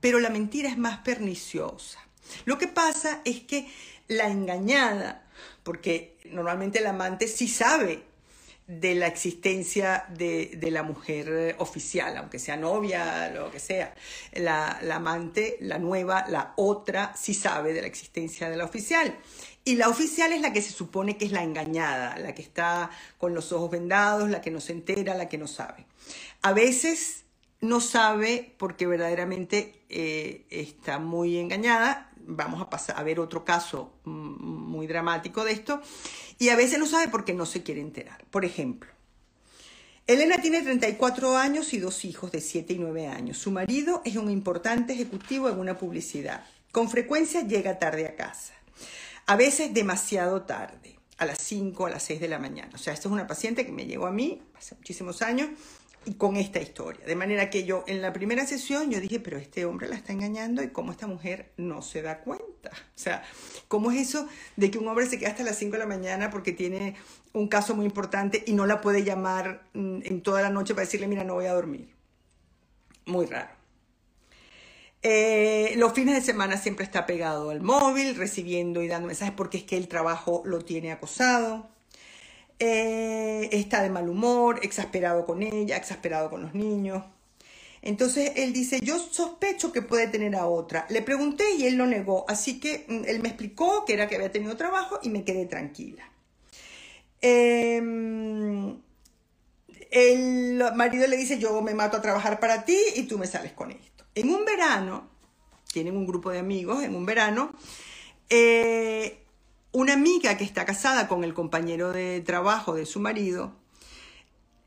pero 0.01 0.19
la 0.19 0.31
mentira 0.31 0.71
es 0.71 0.79
más 0.79 1.01
perniciosa. 1.01 1.99
Lo 2.47 2.57
que 2.57 2.69
pasa 2.69 3.21
es 3.27 3.41
que 3.41 3.69
la 4.09 4.29
engañada, 4.29 5.29
porque 5.63 6.17
normalmente 6.25 6.79
el 6.79 6.87
amante 6.87 7.29
sí 7.29 7.49
sabe 7.49 8.03
de 8.67 8.95
la 8.95 9.09
existencia 9.09 10.07
de, 10.17 10.59
la 10.71 10.83
mujer 10.83 11.57
oficial, 11.59 12.17
aunque 12.17 12.39
sea 12.39 12.57
novia, 12.57 13.29
lo 13.29 13.51
que 13.51 13.61
sea. 13.61 13.95
La, 14.33 14.79
la, 14.81 14.97
amante, 14.97 15.59
la 15.61 15.79
nueva, 15.79 16.25
la 16.31 16.55
otra, 16.57 17.13
sí 17.15 17.35
sabe 17.35 17.75
de 17.75 17.83
la 17.83 17.89
existencia 17.89 18.49
de 18.49 18.57
la 18.57 18.65
oficial. 18.65 19.19
Y 19.65 19.77
la 19.77 19.89
oficial 19.89 20.33
es 20.33 20.41
la 20.41 20.53
que 20.53 20.61
se 20.61 20.73
supone 20.73 21.17
que 21.17 21.25
es 21.25 21.33
la 21.33 21.45
engañada, 21.45 22.19
la 22.19 22.35
que 22.35 22.43
está 22.43 22.91
con 23.19 23.33
los 23.33 23.53
ojos 23.53 23.71
vendados, 23.71 24.29
la 24.29 24.41
que 24.41 24.51
no 24.51 24.61
se 24.61 24.73
entera, 24.73 25.15
la 25.15 25.29
que 25.29 25.39
no 25.39 25.47
sabe. 25.47 25.87
A 26.43 26.53
veces 26.53 27.23
no 27.61 27.81
sabe 27.81 28.55
porque 28.59 28.89
verdaderamente 28.89 29.81
eh, 29.89 30.45
está 30.51 30.99
muy 30.99 31.39
engañada. 31.39 32.11
Vamos 32.27 32.61
a 32.61 32.71
pasar 32.71 32.99
a 32.99 33.05
ver 33.05 33.21
otro 33.21 33.45
caso 33.45 33.93
mm, 34.05 34.11
muy 34.11 34.89
dramático 34.89 35.45
de 35.45 35.53
esto. 35.53 35.81
Y 36.41 36.49
a 36.49 36.57
veces 36.57 36.81
no 36.81 36.87
sabe 36.87 37.07
porque 37.07 37.33
no 37.33 37.47
se 37.47 37.63
quiere 37.63 37.81
enterar. 37.81 38.25
Por 38.33 38.45
ejemplo, 38.45 38.91
Elena 40.09 40.39
tiene 40.39 40.61
34 40.63 41.37
años 41.37 41.73
y 41.73 41.79
dos 41.79 42.05
hijos 42.05 42.33
de 42.33 42.41
7 42.41 42.73
y 42.73 42.79
9 42.79 43.07
años. 43.07 43.39
Su 43.39 43.53
marido 43.53 44.03
es 44.05 44.17
un 44.17 44.29
importante 44.29 44.95
ejecutivo 44.95 45.49
en 45.49 45.61
una 45.61 45.79
publicidad. 45.79 46.45
Con 46.73 46.91
frecuencia 46.91 47.43
llega 47.43 47.79
tarde 47.79 48.09
a 48.09 48.17
casa 48.17 48.55
a 49.27 49.37
veces 49.37 49.73
demasiado 49.73 50.43
tarde, 50.43 50.99
a 51.19 51.27
las 51.27 51.39
5, 51.39 51.87
a 51.87 51.91
las 51.91 52.03
6 52.03 52.21
de 52.21 52.29
la 52.29 52.39
mañana. 52.39 52.71
O 52.75 52.79
sea, 52.79 52.93
esto 52.93 53.09
es 53.09 53.13
una 53.13 53.27
paciente 53.27 53.65
que 53.65 53.73
me 53.73 53.87
llegó 53.87 54.07
a 54.07 54.13
mí 54.13 54.43
hace 54.57 54.75
muchísimos 54.75 55.23
años 55.23 55.51
y 56.05 56.15
con 56.15 56.37
esta 56.37 56.61
historia. 56.61 57.05
De 57.07 57.15
manera 57.15 57.49
que 57.51 57.65
yo 57.65 57.85
en 57.87 58.03
la 58.03 58.13
primera 58.13 58.47
sesión 58.47 58.91
yo 58.91 59.01
dije, 59.01 59.21
pero 59.21 59.39
este 59.39 59.65
hombre 59.65 59.89
la 59.89 59.97
está 59.97 60.13
engañando 60.13 60.63
y 60.63 60.69
cómo 60.69 60.91
esta 60.91 61.07
mujer 61.07 61.53
no 61.57 61.83
se 61.83 62.03
da 62.03 62.21
cuenta. 62.21 62.71
O 62.71 62.99
sea, 62.99 63.23
¿cómo 63.69 63.91
es 63.93 64.09
eso 64.09 64.27
de 64.57 64.71
que 64.71 64.79
un 64.79 64.89
hombre 64.89 65.07
se 65.07 65.19
queda 65.19 65.31
hasta 65.31 65.45
las 65.45 65.57
5 65.59 65.73
de 65.73 65.79
la 65.79 65.87
mañana 65.87 66.31
porque 66.31 66.53
tiene 66.53 66.97
un 67.33 67.49
caso 67.49 67.75
muy 67.75 67.87
importante 67.87 68.43
y 68.47 68.53
no 68.53 68.67
la 68.67 68.81
puede 68.81 69.05
llamar 69.05 69.63
mm, 69.75 70.01
en 70.05 70.23
toda 70.23 70.43
la 70.43 70.51
noche 70.51 70.75
para 70.75 70.85
decirle, 70.85 71.07
mira, 71.07 71.25
no 71.25 71.35
voy 71.35 71.47
a 71.47 71.53
dormir? 71.53 71.95
Muy 73.07 73.27
raro. 73.27 73.62
Eh, 75.03 75.75
los 75.77 75.93
fines 75.93 76.15
de 76.15 76.21
semana 76.23 76.57
siempre 76.57 76.85
está 76.85 77.07
pegado 77.07 77.51
al 77.51 77.61
móvil, 77.61 78.15
recibiendo 78.15 78.83
y 78.83 78.89
dando 78.89 79.09
mensajes 79.09 79.35
porque 79.37 79.59
es 79.59 79.65
que 79.65 79.77
el 79.77 79.89
trabajo 79.89 80.43
lo 80.45 80.61
tiene 80.61 80.93
acosado. 80.93 81.69
Eh, 82.59 83.49
está 83.53 83.83
de 83.83 83.91
mal 83.91 84.09
humor, 84.09 84.61
exasperado 84.63 85.27
con 85.27 85.43
ella, 85.43 85.77
exasperado 85.77 86.31
con 86.31 86.43
los 86.43 86.55
niños. 86.55 87.03
Entonces 87.83 88.33
él 88.37 88.53
dice, 88.53 88.81
yo 88.81 88.99
sospecho 88.99 89.73
que 89.73 89.83
puede 89.83 90.07
tener 90.09 90.37
a 90.37 90.47
otra. 90.47 90.87
Le 90.89 91.03
pregunté 91.03 91.45
y 91.59 91.67
él 91.67 91.75
lo 91.77 91.87
negó, 91.87 92.25
así 92.29 92.61
que 92.61 92.85
mm, 92.89 93.05
él 93.07 93.21
me 93.21 93.29
explicó 93.29 93.85
que 93.85 93.95
era 93.95 94.09
que 94.09 94.17
había 94.17 94.31
tenido 94.33 94.57
trabajo 94.57 95.01
y 95.03 95.11
me 95.11 95.25
quedé 95.25 95.47
tranquila. 95.47 96.05
Em, 97.21 98.77
el 99.91 100.63
marido 100.77 101.07
le 101.07 101.17
dice, 101.17 101.39
yo 101.39 101.61
me 101.63 101.75
mato 101.75 101.97
a 101.99 102.03
trabajar 102.03 102.41
para 102.41 102.65
ti 102.65 102.79
y 102.97 103.05
tú 103.05 103.19
me 103.19 103.27
sales 103.27 103.53
con 103.53 103.73
esto. 103.73 103.92
En 104.15 104.29
un 104.31 104.45
verano, 104.45 105.09
tienen 105.73 105.97
un 105.97 106.07
grupo 106.07 106.31
de 106.31 106.39
amigos, 106.39 106.83
en 106.83 106.95
un 106.95 107.07
verano, 107.07 107.53
eh, 108.29 109.23
una 109.73 109.95
amiga 109.95 110.37
que 110.37 110.45
está 110.45 110.67
casada 110.67 111.09
con 111.09 111.25
el 111.25 111.33
compañero 111.33 111.93
de 111.93 112.21
trabajo 112.21 112.75
de 112.75 112.85
su 112.85 113.01
marido, 113.01 113.55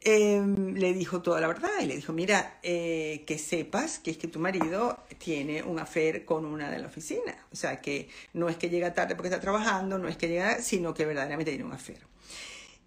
em, 0.01 0.73
le 0.75 0.93
dijo 0.93 1.21
toda 1.21 1.41
la 1.41 1.47
verdad 1.47 1.69
y 1.81 1.85
le 1.85 1.95
dijo, 1.95 2.13
mira, 2.13 2.59
eh, 2.63 3.23
que 3.27 3.37
sepas 3.37 3.99
que 3.99 4.11
es 4.11 4.17
que 4.17 4.27
tu 4.27 4.39
marido 4.39 4.99
tiene 5.19 5.63
un 5.63 5.79
affair 5.79 6.25
con 6.25 6.45
una 6.45 6.69
de 6.71 6.79
la 6.79 6.87
oficina. 6.87 7.35
O 7.51 7.55
sea, 7.55 7.81
que 7.81 8.09
no 8.33 8.49
es 8.49 8.57
que 8.57 8.69
llega 8.69 8.93
tarde 8.93 9.15
porque 9.15 9.29
está 9.29 9.41
trabajando, 9.41 9.97
no 9.99 10.07
es 10.07 10.17
que 10.17 10.27
llega, 10.27 10.61
sino 10.61 10.93
que 10.93 11.05
verdaderamente 11.05 11.51
tiene 11.51 11.65
un 11.65 11.73
affair. 11.73 11.99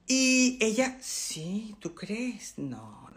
Y 0.07 0.59
ella, 0.61 0.97
sí, 1.01 1.77
¿tú 1.81 1.95
crees? 1.95 2.55
No. 2.57 3.08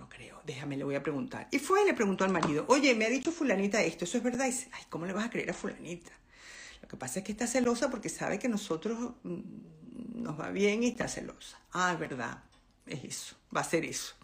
Déjame, 0.45 0.77
le 0.77 0.83
voy 0.83 0.95
a 0.95 1.03
preguntar. 1.03 1.47
Y 1.51 1.59
fue 1.59 1.83
y 1.83 1.85
le 1.85 1.93
preguntó 1.93 2.23
al 2.23 2.31
marido, 2.31 2.65
oye, 2.67 2.95
me 2.95 3.05
ha 3.05 3.09
dicho 3.09 3.31
fulanita 3.31 3.81
esto, 3.81 4.05
¿eso 4.05 4.17
es 4.17 4.23
verdad? 4.23 4.45
Y 4.45 4.51
dice, 4.51 4.69
ay, 4.71 4.83
¿cómo 4.89 5.05
le 5.05 5.13
vas 5.13 5.25
a 5.25 5.29
creer 5.29 5.49
a 5.49 5.53
fulanita? 5.53 6.11
Lo 6.81 6.87
que 6.87 6.97
pasa 6.97 7.19
es 7.19 7.25
que 7.25 7.31
está 7.31 7.47
celosa 7.47 7.89
porque 7.89 8.09
sabe 8.09 8.39
que 8.39 8.49
nosotros 8.49 9.13
mm, 9.23 9.39
nos 10.15 10.39
va 10.39 10.49
bien 10.49 10.83
y 10.83 10.87
está 10.87 11.07
celosa. 11.07 11.59
Ah, 11.73 11.91
es 11.93 11.99
verdad, 11.99 12.43
es 12.87 13.03
eso, 13.03 13.35
va 13.55 13.61
a 13.61 13.65
ser 13.65 13.85
eso. 13.85 14.15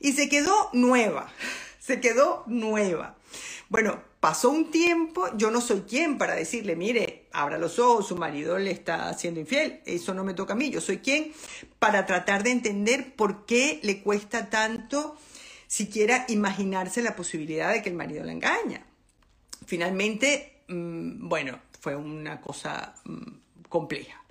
Y 0.00 0.12
se 0.12 0.28
quedó 0.28 0.70
nueva, 0.72 1.30
se 1.78 2.00
quedó 2.00 2.44
nueva. 2.46 3.16
Bueno, 3.68 4.02
pasó 4.20 4.50
un 4.50 4.70
tiempo, 4.70 5.28
yo 5.36 5.50
no 5.50 5.60
soy 5.60 5.80
quien 5.82 6.18
para 6.18 6.34
decirle, 6.34 6.76
mire, 6.76 7.26
abra 7.32 7.58
los 7.58 7.78
ojos, 7.78 8.08
su 8.08 8.16
marido 8.16 8.58
le 8.58 8.70
está 8.70 9.08
haciendo 9.08 9.40
infiel, 9.40 9.80
eso 9.86 10.12
no 10.12 10.24
me 10.24 10.34
toca 10.34 10.52
a 10.52 10.56
mí, 10.56 10.70
yo 10.70 10.80
soy 10.80 10.98
quien 10.98 11.32
para 11.78 12.04
tratar 12.04 12.42
de 12.42 12.50
entender 12.50 13.16
por 13.16 13.46
qué 13.46 13.80
le 13.82 14.02
cuesta 14.02 14.50
tanto 14.50 15.16
siquiera 15.72 16.26
imaginarse 16.28 17.00
la 17.00 17.16
posibilidad 17.16 17.72
de 17.72 17.80
que 17.80 17.88
el 17.88 17.94
marido 17.94 18.22
la 18.24 18.32
engaña. 18.32 18.84
Finalmente, 19.64 20.64
mm, 20.68 21.26
bueno, 21.26 21.60
fue 21.80 21.96
una 21.96 22.42
cosa 22.42 22.94
mm, 23.04 23.68
compleja. 23.70 24.22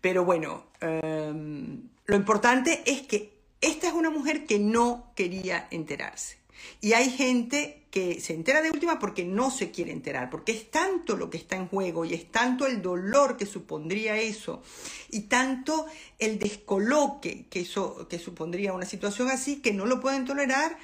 Pero 0.00 0.24
bueno, 0.24 0.68
em, 0.80 1.82
lo 2.06 2.16
importante 2.16 2.82
es 2.86 3.02
que 3.02 3.30
esta 3.60 3.88
es 3.88 3.92
una 3.92 4.08
mujer 4.08 4.46
que 4.46 4.58
no 4.58 5.12
quería 5.14 5.68
enterarse. 5.70 6.38
Y 6.80 6.92
hay 6.92 7.10
gente 7.10 7.82
que 7.90 8.20
se 8.20 8.34
entera 8.34 8.60
de 8.60 8.70
última 8.70 8.98
porque 8.98 9.24
no 9.24 9.50
se 9.50 9.70
quiere 9.70 9.90
enterar, 9.90 10.28
porque 10.28 10.52
es 10.52 10.70
tanto 10.70 11.16
lo 11.16 11.30
que 11.30 11.38
está 11.38 11.56
en 11.56 11.68
juego 11.68 12.04
y 12.04 12.12
es 12.12 12.30
tanto 12.30 12.66
el 12.66 12.82
dolor 12.82 13.36
que 13.36 13.46
supondría 13.46 14.18
eso 14.18 14.62
y 15.10 15.20
tanto 15.20 15.86
el 16.18 16.38
descoloque 16.38 17.46
que 17.48 17.60
eso 17.60 18.06
que 18.08 18.18
supondría 18.18 18.74
una 18.74 18.84
situación 18.84 19.30
así 19.30 19.62
que 19.62 19.72
no 19.72 19.86
lo 19.86 20.00
pueden 20.00 20.26
tolerar 20.26 20.76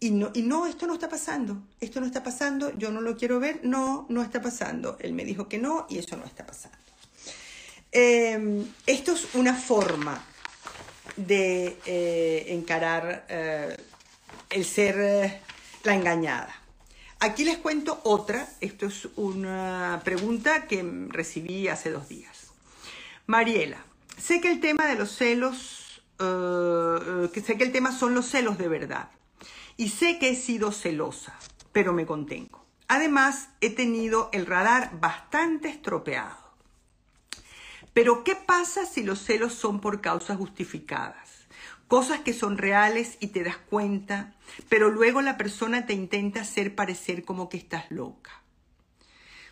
y 0.00 0.10
no, 0.10 0.30
y 0.34 0.42
no, 0.42 0.66
esto 0.66 0.86
no 0.86 0.94
está 0.94 1.08
pasando, 1.08 1.62
esto 1.80 2.00
no 2.00 2.06
está 2.06 2.22
pasando, 2.22 2.76
yo 2.76 2.90
no 2.90 3.00
lo 3.00 3.16
quiero 3.16 3.40
ver, 3.40 3.60
no, 3.64 4.06
no 4.08 4.22
está 4.22 4.40
pasando. 4.40 4.96
Él 5.00 5.12
me 5.12 5.24
dijo 5.24 5.48
que 5.48 5.58
no 5.58 5.86
y 5.88 5.98
eso 5.98 6.16
no 6.16 6.24
está 6.24 6.46
pasando. 6.46 6.78
Em, 7.90 8.64
esto 8.86 9.12
es 9.12 9.34
una 9.34 9.54
forma 9.54 10.24
de 11.16 11.78
eh, 11.86 12.46
encarar 12.48 13.26
eh, 13.28 13.76
el 14.50 14.64
ser 14.64 14.96
eh, 14.98 15.40
la 15.84 15.94
engañada. 15.94 16.54
Aquí 17.20 17.44
les 17.44 17.58
cuento 17.58 18.00
otra, 18.04 18.48
esto 18.60 18.86
es 18.86 19.08
una 19.16 20.00
pregunta 20.04 20.66
que 20.66 20.84
recibí 21.08 21.68
hace 21.68 21.90
dos 21.90 22.08
días. 22.08 22.52
Mariela, 23.26 23.84
sé 24.16 24.40
que 24.40 24.50
el 24.50 24.60
tema 24.60 24.86
de 24.86 24.94
los 24.94 25.10
celos, 25.10 26.02
que 26.16 27.42
sé 27.44 27.58
que 27.58 27.64
el 27.64 27.72
tema 27.72 27.90
son 27.90 28.14
los 28.14 28.26
celos 28.26 28.56
de 28.56 28.68
verdad. 28.68 29.10
Y 29.76 29.90
sé 29.90 30.18
que 30.18 30.30
he 30.30 30.36
sido 30.36 30.70
celosa, 30.70 31.34
pero 31.72 31.92
me 31.92 32.06
contengo. 32.06 32.64
Además, 32.88 33.50
he 33.60 33.70
tenido 33.70 34.30
el 34.32 34.46
radar 34.46 34.98
bastante 35.00 35.68
estropeado. 35.68 36.47
Pero, 37.98 38.22
¿qué 38.22 38.36
pasa 38.36 38.86
si 38.86 39.02
los 39.02 39.18
celos 39.18 39.54
son 39.54 39.80
por 39.80 40.00
causas 40.00 40.36
justificadas? 40.36 41.48
Cosas 41.88 42.20
que 42.20 42.32
son 42.32 42.56
reales 42.56 43.16
y 43.18 43.26
te 43.26 43.42
das 43.42 43.56
cuenta, 43.56 44.36
pero 44.68 44.88
luego 44.88 45.20
la 45.20 45.36
persona 45.36 45.84
te 45.84 45.94
intenta 45.94 46.42
hacer 46.42 46.76
parecer 46.76 47.24
como 47.24 47.48
que 47.48 47.56
estás 47.56 47.90
loca. 47.90 48.30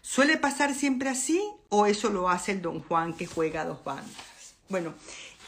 ¿Suele 0.01 0.37
pasar 0.37 0.77
siempre 0.77 1.09
así 1.09 1.43
o 1.71 1.87
eso 1.87 2.09
lo 2.11 2.29
hace 2.29 2.53
el 2.53 2.63
don 2.63 2.85
Juan 2.85 3.15
que 3.15 3.27
juega 3.27 3.63
a 3.63 3.65
dos 3.65 3.83
bandas? 3.83 4.55
Bueno, 4.69 4.95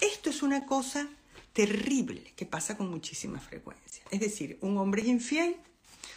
esto 0.00 0.28
es 0.28 0.42
una 0.42 0.66
cosa 0.66 1.06
terrible 1.52 2.32
que 2.34 2.46
pasa 2.46 2.76
con 2.76 2.90
muchísima 2.90 3.38
frecuencia. 3.38 4.02
Es 4.10 4.18
decir, 4.18 4.58
un 4.60 4.76
hombre 4.76 5.02
es 5.02 5.08
infiel, 5.08 5.54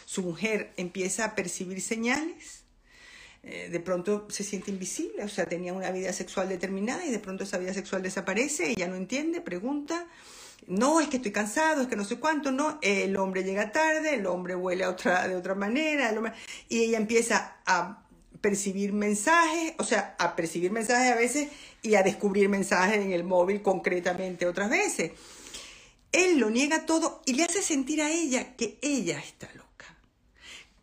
su 0.04 0.22
mujer 0.22 0.72
empieza 0.76 1.26
a 1.26 1.34
percibir 1.36 1.80
señales, 1.80 2.61
eh, 3.42 3.68
de 3.70 3.80
pronto 3.80 4.26
se 4.30 4.44
siente 4.44 4.70
invisible, 4.70 5.24
o 5.24 5.28
sea, 5.28 5.46
tenía 5.46 5.72
una 5.72 5.90
vida 5.90 6.12
sexual 6.12 6.48
determinada 6.48 7.04
y 7.04 7.10
de 7.10 7.18
pronto 7.18 7.44
esa 7.44 7.58
vida 7.58 7.74
sexual 7.74 8.02
desaparece, 8.02 8.70
ella 8.70 8.86
no 8.86 8.96
entiende, 8.96 9.40
pregunta, 9.40 10.06
no, 10.66 11.00
es 11.00 11.08
que 11.08 11.16
estoy 11.16 11.32
cansado, 11.32 11.82
es 11.82 11.88
que 11.88 11.96
no 11.96 12.04
sé 12.04 12.20
cuánto, 12.20 12.52
no, 12.52 12.78
el 12.82 13.16
hombre 13.16 13.42
llega 13.42 13.72
tarde, 13.72 14.14
el 14.14 14.26
hombre 14.26 14.54
huele 14.54 14.84
a 14.84 14.90
otra, 14.90 15.26
de 15.26 15.34
otra 15.34 15.54
manera, 15.54 16.12
y 16.68 16.82
ella 16.82 16.98
empieza 16.98 17.56
a 17.66 18.04
percibir 18.40 18.92
mensajes, 18.92 19.74
o 19.78 19.84
sea, 19.84 20.14
a 20.18 20.36
percibir 20.36 20.70
mensajes 20.70 21.12
a 21.12 21.16
veces 21.16 21.48
y 21.80 21.94
a 21.94 22.02
descubrir 22.02 22.48
mensajes 22.48 22.98
en 22.98 23.12
el 23.12 23.24
móvil 23.24 23.62
concretamente 23.62 24.46
otras 24.46 24.70
veces. 24.70 25.12
Él 26.10 26.38
lo 26.38 26.50
niega 26.50 26.84
todo 26.84 27.22
y 27.24 27.34
le 27.34 27.44
hace 27.44 27.62
sentir 27.62 28.02
a 28.02 28.10
ella 28.10 28.54
que 28.56 28.78
ella 28.82 29.18
está 29.18 29.48
loca, 29.54 29.96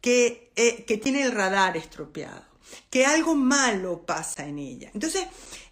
que, 0.01 0.51
eh, 0.55 0.85
que 0.85 0.97
tiene 0.97 1.21
el 1.21 1.31
radar 1.31 1.77
estropeado, 1.77 2.48
que 2.89 3.05
algo 3.05 3.35
malo 3.35 4.05
pasa 4.05 4.45
en 4.45 4.59
ella. 4.59 4.91
Entonces, 4.93 5.25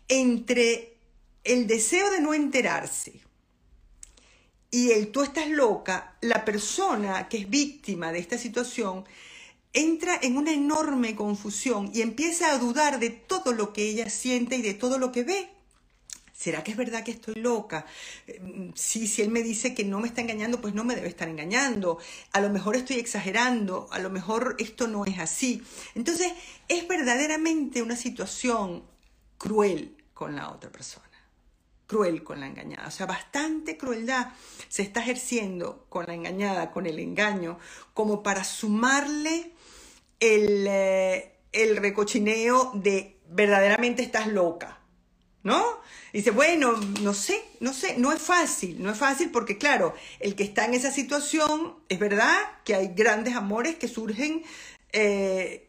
entre 0.07 0.97
el 1.43 1.67
deseo 1.67 2.10
de 2.12 2.21
no 2.21 2.33
enterarse 2.33 3.21
y 4.69 4.91
el 4.91 5.12
tú 5.12 5.21
estás 5.21 5.49
loca, 5.49 6.17
la 6.21 6.43
persona 6.43 7.29
que 7.29 7.38
es 7.38 7.49
víctima 7.49 8.12
de 8.12 8.19
esta 8.19 8.38
situación 8.38 9.05
entra 9.73 10.17
en 10.21 10.38
una 10.38 10.51
enorme 10.51 11.15
confusión 11.15 11.91
y 11.93 12.01
empieza 12.01 12.51
a 12.51 12.57
dudar 12.57 12.99
de 12.99 13.10
todo 13.10 13.53
lo 13.53 13.73
que 13.73 13.83
ella 13.83 14.10
siente 14.10 14.57
y 14.57 14.62
de 14.62 14.73
todo 14.73 14.97
lo 14.97 15.12
que 15.12 15.23
ve. 15.23 15.49
¿Será 16.38 16.63
que 16.63 16.69
es 16.69 16.78
verdad 16.78 17.04
que 17.04 17.10
estoy 17.10 17.34
loca? 17.36 17.88
Eh, 18.28 18.71
sí, 18.76 19.08
si 19.08 19.23
él 19.23 19.30
me 19.30 19.41
dice 19.41 19.73
que 19.73 19.84
no 19.84 20.00
me 20.00 20.08
está 20.08 20.21
engañando, 20.21 20.62
pues 20.62 20.76
no 20.76 20.84
me 20.84 20.95
debe 20.95 21.08
estar 21.08 21.28
engañando. 21.28 21.97
A 22.32 22.41
lo 22.41 22.52
mejor 22.52 22.76
estoy 22.76 22.97
exagerando, 22.97 23.88
a 23.91 23.97
lo 23.97 24.12
mejor 24.12 24.56
esto 24.60 24.88
no 24.88 25.04
es 25.06 25.17
así. 25.17 25.63
Entonces, 25.95 26.32
es 26.67 26.88
verdaderamente 26.88 27.82
una 27.82 27.95
situación 27.95 28.84
cruel 29.39 29.97
con 30.13 30.36
la 30.36 30.52
otra 30.52 30.71
persona 30.71 31.08
cruel 31.88 32.21
con 32.21 32.41
la 32.41 32.47
engañada. 32.47 32.88
O 32.88 32.91
sea, 32.91 33.06
bastante 33.06 33.78
crueldad 33.78 34.28
se 34.67 34.82
está 34.82 35.00
ejerciendo 35.00 35.86
con 35.89 36.06
la 36.06 36.13
engañada, 36.13 36.71
con 36.71 36.86
el 36.86 37.00
engaño, 37.00 37.58
como 37.93 38.21
para 38.21 38.43
sumarle 38.43 39.54
el, 40.19 40.67
eh, 40.67 41.38
el 41.54 41.78
recochineo 41.78 42.73
de 42.76 43.17
verdaderamente 43.30 44.04
estás 44.04 44.28
loca, 44.28 44.76
¿no? 45.47 45.79
Dice, 46.12 46.31
bueno, 46.31 46.73
no 47.01 47.13
sé, 47.13 47.41
no 47.62 47.73
sé, 47.73 47.97
no 47.97 48.12
es 48.12 48.21
fácil, 48.21 48.83
no 48.83 48.91
es 48.91 48.97
fácil 48.97 49.29
porque 49.31 49.57
claro, 49.57 49.95
el 50.19 50.36
que 50.36 50.43
está 50.43 50.65
en 50.65 50.73
esa 50.73 50.91
situación, 50.91 51.75
es 51.88 51.99
verdad 51.99 52.36
que 52.65 52.75
hay 52.75 52.89
grandes 52.93 53.33
amores 53.33 53.75
que 53.75 53.88
surgen 53.88 54.43
eh, 54.91 55.65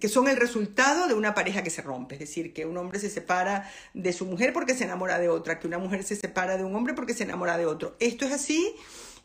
que 0.00 0.08
son 0.08 0.26
el 0.28 0.36
resultado 0.36 1.06
de 1.06 1.14
una 1.14 1.34
pareja 1.34 1.62
que 1.62 1.70
se 1.70 1.82
rompe, 1.82 2.14
es 2.14 2.20
decir, 2.20 2.54
que 2.54 2.64
un 2.64 2.78
hombre 2.78 2.98
se 2.98 3.10
separa 3.10 3.70
de 3.92 4.12
su 4.14 4.24
mujer 4.24 4.54
porque 4.54 4.74
se 4.74 4.84
enamora 4.84 5.18
de 5.18 5.28
otra, 5.28 5.58
que 5.58 5.66
una 5.66 5.78
mujer 5.78 6.02
se 6.02 6.16
separa 6.16 6.56
de 6.56 6.64
un 6.64 6.74
hombre 6.74 6.94
porque 6.94 7.12
se 7.12 7.24
enamora 7.24 7.58
de 7.58 7.66
otro. 7.66 7.96
Esto 8.00 8.24
es 8.24 8.32
así 8.32 8.74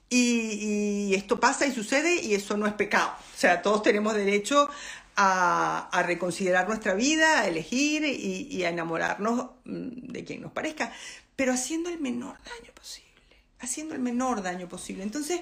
y, 0.09 1.13
esto 1.15 1.39
pasa 1.39 1.65
y 1.65 1.73
sucede 1.73 2.21
y 2.21 2.33
eso 2.33 2.57
no 2.57 2.67
es 2.67 2.73
pecado. 2.73 3.11
O 3.35 3.37
sea, 3.37 3.61
todos 3.61 3.81
tenemos 3.81 4.13
derecho 4.13 4.69
a, 5.15 6.03
reconsiderar 6.05 6.67
nuestra 6.67 6.93
vida, 6.93 7.41
a 7.41 7.47
elegir 7.47 8.03
y, 8.03 8.63
a 8.63 8.69
enamorarnos 8.69 9.51
mm, 9.65 10.11
de 10.11 10.23
quien 10.23 10.41
nos 10.41 10.51
parezca, 10.51 10.91
pero 11.35 11.53
haciendo 11.53 11.89
el 11.89 11.99
menor 11.99 12.37
daño 12.43 12.73
posible, 12.73 13.37
haciendo 13.59 13.95
el 13.95 14.01
menor 14.01 14.41
daño 14.41 14.67
posible. 14.67 15.03
Entonces, 15.03 15.41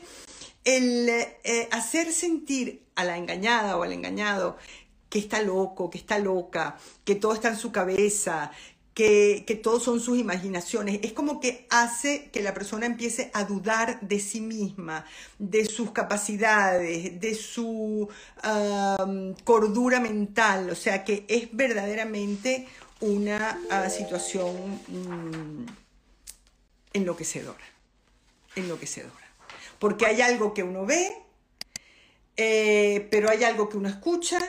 el 0.64 1.10
eh, 1.10 1.68
hacer 1.72 2.12
sentir 2.12 2.84
a 2.96 3.04
la 3.04 3.18
engañada 3.18 3.78
o 3.78 3.84
al 3.84 3.94
engañado 3.94 4.58
que 5.10 5.20
está 5.20 5.42
loco, 5.42 5.92
que 5.92 6.00
está 6.00 6.18
loca, 6.18 6.78
que 7.04 7.14
todo 7.14 7.34
está 7.34 7.50
en 7.50 7.58
su 7.58 7.72
cabeza, 7.72 8.52
que, 8.94 9.44
que 9.48 9.56
todo 9.56 9.80
son 9.80 10.00
sus 10.00 10.18
imaginaciones. 10.18 11.00
Es 11.04 11.14
como 11.14 11.40
que 11.40 11.66
hace 11.70 12.30
que 12.32 12.42
la 12.42 12.54
persona 12.54 12.86
empiece 12.86 13.32
a 13.34 13.44
dudar 13.44 14.00
de 14.02 14.20
sí 14.20 14.42
misma, 14.42 15.06
de 15.40 15.66
sus 15.66 15.92
capacidades, 15.92 17.20
de 17.20 17.36
su 17.36 18.10
cordura 19.44 20.00
mental. 20.00 20.70
O 20.70 20.76
sea 20.76 21.04
que 21.04 21.26
es 21.28 21.50
verdaderamente 21.52 22.68
una 23.00 23.60
ah, 23.70 23.90
situación 23.90 24.80
mm, 24.88 25.66
enloquecedora. 26.94 27.64
Enloquecedora. 28.56 29.14
Porque 29.80 30.06
hay 30.06 30.22
algo 30.22 30.54
que 30.54 30.64
uno 30.64 30.86
ve, 30.86 31.12
eh, 32.38 33.08
pero 33.12 33.30
hay 33.30 33.44
algo 33.44 33.70
que 33.70 33.78
uno 33.78 33.90
escucha, 33.90 34.40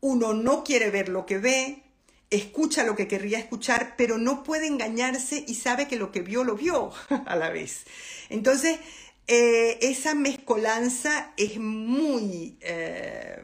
uno 0.00 0.32
no 0.32 0.64
quiere 0.64 0.90
ver 0.90 1.08
lo 1.08 1.26
que 1.26 1.38
ve, 1.38 1.82
escucha 2.30 2.84
lo 2.84 2.94
que 2.96 3.08
querría 3.08 3.38
escuchar, 3.38 3.94
pero 3.96 4.16
no 4.16 4.42
puede 4.42 4.66
engañarse 4.66 5.44
y 5.46 5.54
sabe 5.54 5.88
que 5.88 5.96
lo 5.96 6.12
que 6.12 6.22
vio 6.22 6.44
lo 6.44 6.54
vio 6.54 6.92
a 7.26 7.36
la 7.36 7.50
vez. 7.50 7.84
Entonces, 8.28 8.78
eh, 9.26 9.78
esa 9.82 10.14
mezcolanza 10.14 11.32
es 11.36 11.58
muy 11.58 12.56
eh, 12.60 13.42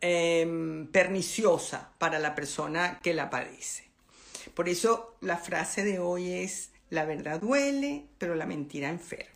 em, 0.00 0.86
perniciosa 0.88 1.92
para 1.98 2.18
la 2.18 2.34
persona 2.34 3.00
que 3.02 3.14
la 3.14 3.30
padece. 3.30 3.84
Por 4.54 4.68
eso 4.68 5.16
la 5.20 5.38
frase 5.38 5.84
de 5.84 5.98
hoy 5.98 6.32
es, 6.32 6.70
la 6.90 7.04
verdad 7.04 7.40
duele, 7.40 8.04
pero 8.18 8.34
la 8.34 8.46
mentira 8.46 8.88
enferma. 8.90 9.31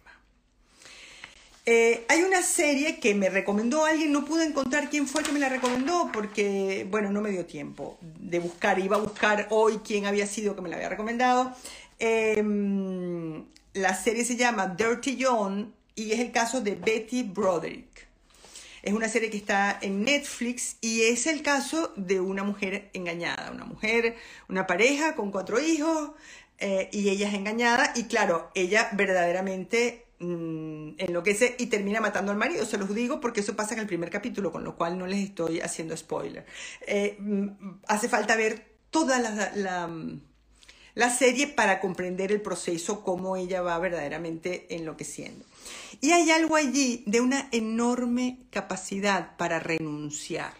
Eh, 1.68 2.06
hay 2.08 2.22
una 2.22 2.42
serie 2.42 3.00
que 3.00 3.16
me 3.16 3.28
recomendó 3.28 3.84
alguien, 3.84 4.12
no 4.12 4.24
pude 4.24 4.44
encontrar 4.44 4.88
quién 4.88 5.08
fue 5.08 5.22
el 5.22 5.26
que 5.26 5.32
me 5.32 5.40
la 5.40 5.48
recomendó 5.48 6.10
porque, 6.12 6.86
bueno, 6.88 7.10
no 7.10 7.20
me 7.20 7.32
dio 7.32 7.44
tiempo 7.44 7.98
de 8.20 8.38
buscar, 8.38 8.78
iba 8.78 8.94
a 8.96 9.00
buscar 9.00 9.48
hoy 9.50 9.80
quién 9.84 10.06
había 10.06 10.28
sido 10.28 10.54
que 10.54 10.62
me 10.62 10.68
la 10.68 10.76
había 10.76 10.90
recomendado. 10.90 11.52
Em, 11.98 13.44
la 13.74 13.94
serie 13.96 14.24
se 14.24 14.36
llama 14.36 14.68
Dirty 14.78 15.18
John 15.20 15.74
y 15.96 16.12
es 16.12 16.20
el 16.20 16.30
caso 16.30 16.60
de 16.60 16.76
Betty 16.76 17.24
Broderick. 17.24 18.06
Es 18.82 18.92
una 18.94 19.08
serie 19.08 19.28
que 19.28 19.36
está 19.36 19.76
en 19.82 20.04
Netflix 20.04 20.76
y 20.80 21.02
es 21.02 21.26
el 21.26 21.42
caso 21.42 21.92
de 21.96 22.20
una 22.20 22.44
mujer 22.44 22.90
engañada, 22.92 23.50
una 23.50 23.64
mujer, 23.64 24.14
una 24.48 24.68
pareja 24.68 25.16
con 25.16 25.32
cuatro 25.32 25.58
hijos 25.58 26.12
eh, 26.60 26.88
y 26.92 27.08
ella 27.08 27.26
es 27.26 27.34
engañada 27.34 27.92
y 27.96 28.04
claro, 28.04 28.52
ella 28.54 28.88
verdaderamente 28.92 30.05
Mm, 30.18 30.94
enloquece 30.96 31.56
y 31.58 31.66
termina 31.66 32.00
matando 32.00 32.32
al 32.32 32.38
marido. 32.38 32.64
Se 32.64 32.78
los 32.78 32.94
digo 32.94 33.20
porque 33.20 33.40
eso 33.40 33.54
pasa 33.54 33.74
en 33.74 33.80
el 33.80 33.86
primer 33.86 34.08
capítulo, 34.08 34.50
con 34.50 34.64
lo 34.64 34.74
cual 34.76 34.98
no 34.98 35.06
les 35.06 35.22
estoy 35.28 35.60
haciendo 35.60 35.96
spoiler. 35.96 36.46
Eh, 36.86 37.16
mm, 37.18 37.48
hace 37.86 38.08
falta 38.08 38.34
ver 38.34 38.76
toda 38.90 39.18
la, 39.18 39.52
la, 40.94 41.10
serie 41.10 41.48
para 41.48 41.80
comprender 41.80 42.32
el 42.32 42.40
proceso, 42.40 43.04
cómo 43.04 43.36
ella 43.36 43.60
va 43.60 43.78
verdaderamente 43.78 44.74
enloqueciendo. 44.74 45.44
Y 46.00 46.12
hay 46.12 46.30
algo 46.30 46.56
allí 46.56 47.02
de 47.06 47.20
una 47.20 47.48
enorme 47.52 48.38
capacidad 48.50 49.36
para 49.36 49.60
renunciar. 49.60 50.54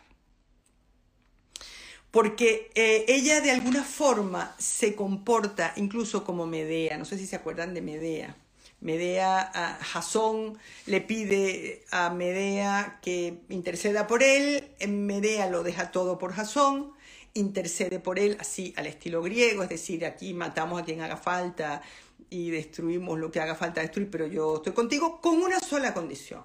Porque 2.10 2.70
eh, 2.74 3.06
ella 3.08 3.40
de 3.40 3.52
alguna 3.52 3.84
forma 3.84 4.54
se 4.58 4.94
comporta 4.94 5.72
incluso 5.76 6.24
como 6.24 6.46
Medea, 6.46 6.98
no 6.98 7.06
sé 7.06 7.16
si 7.18 7.26
se 7.26 7.36
acuerdan 7.36 7.72
de 7.74 7.82
Medea 7.82 8.36
Medea, 8.80 9.78
Jasón 9.80 10.58
le 10.86 11.00
pide 11.00 11.84
a 11.90 12.10
Medea 12.10 12.98
que 13.02 13.40
interceda 13.48 14.06
por 14.06 14.22
él, 14.22 14.70
Medea 14.86 15.48
lo 15.48 15.62
deja 15.62 15.90
todo 15.90 16.18
por 16.18 16.32
Jasón, 16.32 16.92
intercede 17.34 18.00
por 18.00 18.18
él 18.18 18.36
así 18.40 18.74
al 18.76 18.86
estilo 18.86 19.22
griego, 19.22 19.62
es 19.62 19.68
decir, 19.68 20.04
aquí 20.04 20.34
matamos 20.34 20.80
a 20.80 20.84
quien 20.84 21.00
haga 21.00 21.16
falta 21.16 21.82
y 22.30 22.50
destruimos 22.50 23.18
lo 23.18 23.30
que 23.30 23.40
haga 23.40 23.54
falta 23.54 23.80
destruir, 23.80 24.10
pero 24.10 24.26
yo 24.26 24.56
estoy 24.56 24.72
contigo 24.72 25.20
con 25.20 25.42
una 25.42 25.58
sola 25.60 25.94
condición, 25.94 26.42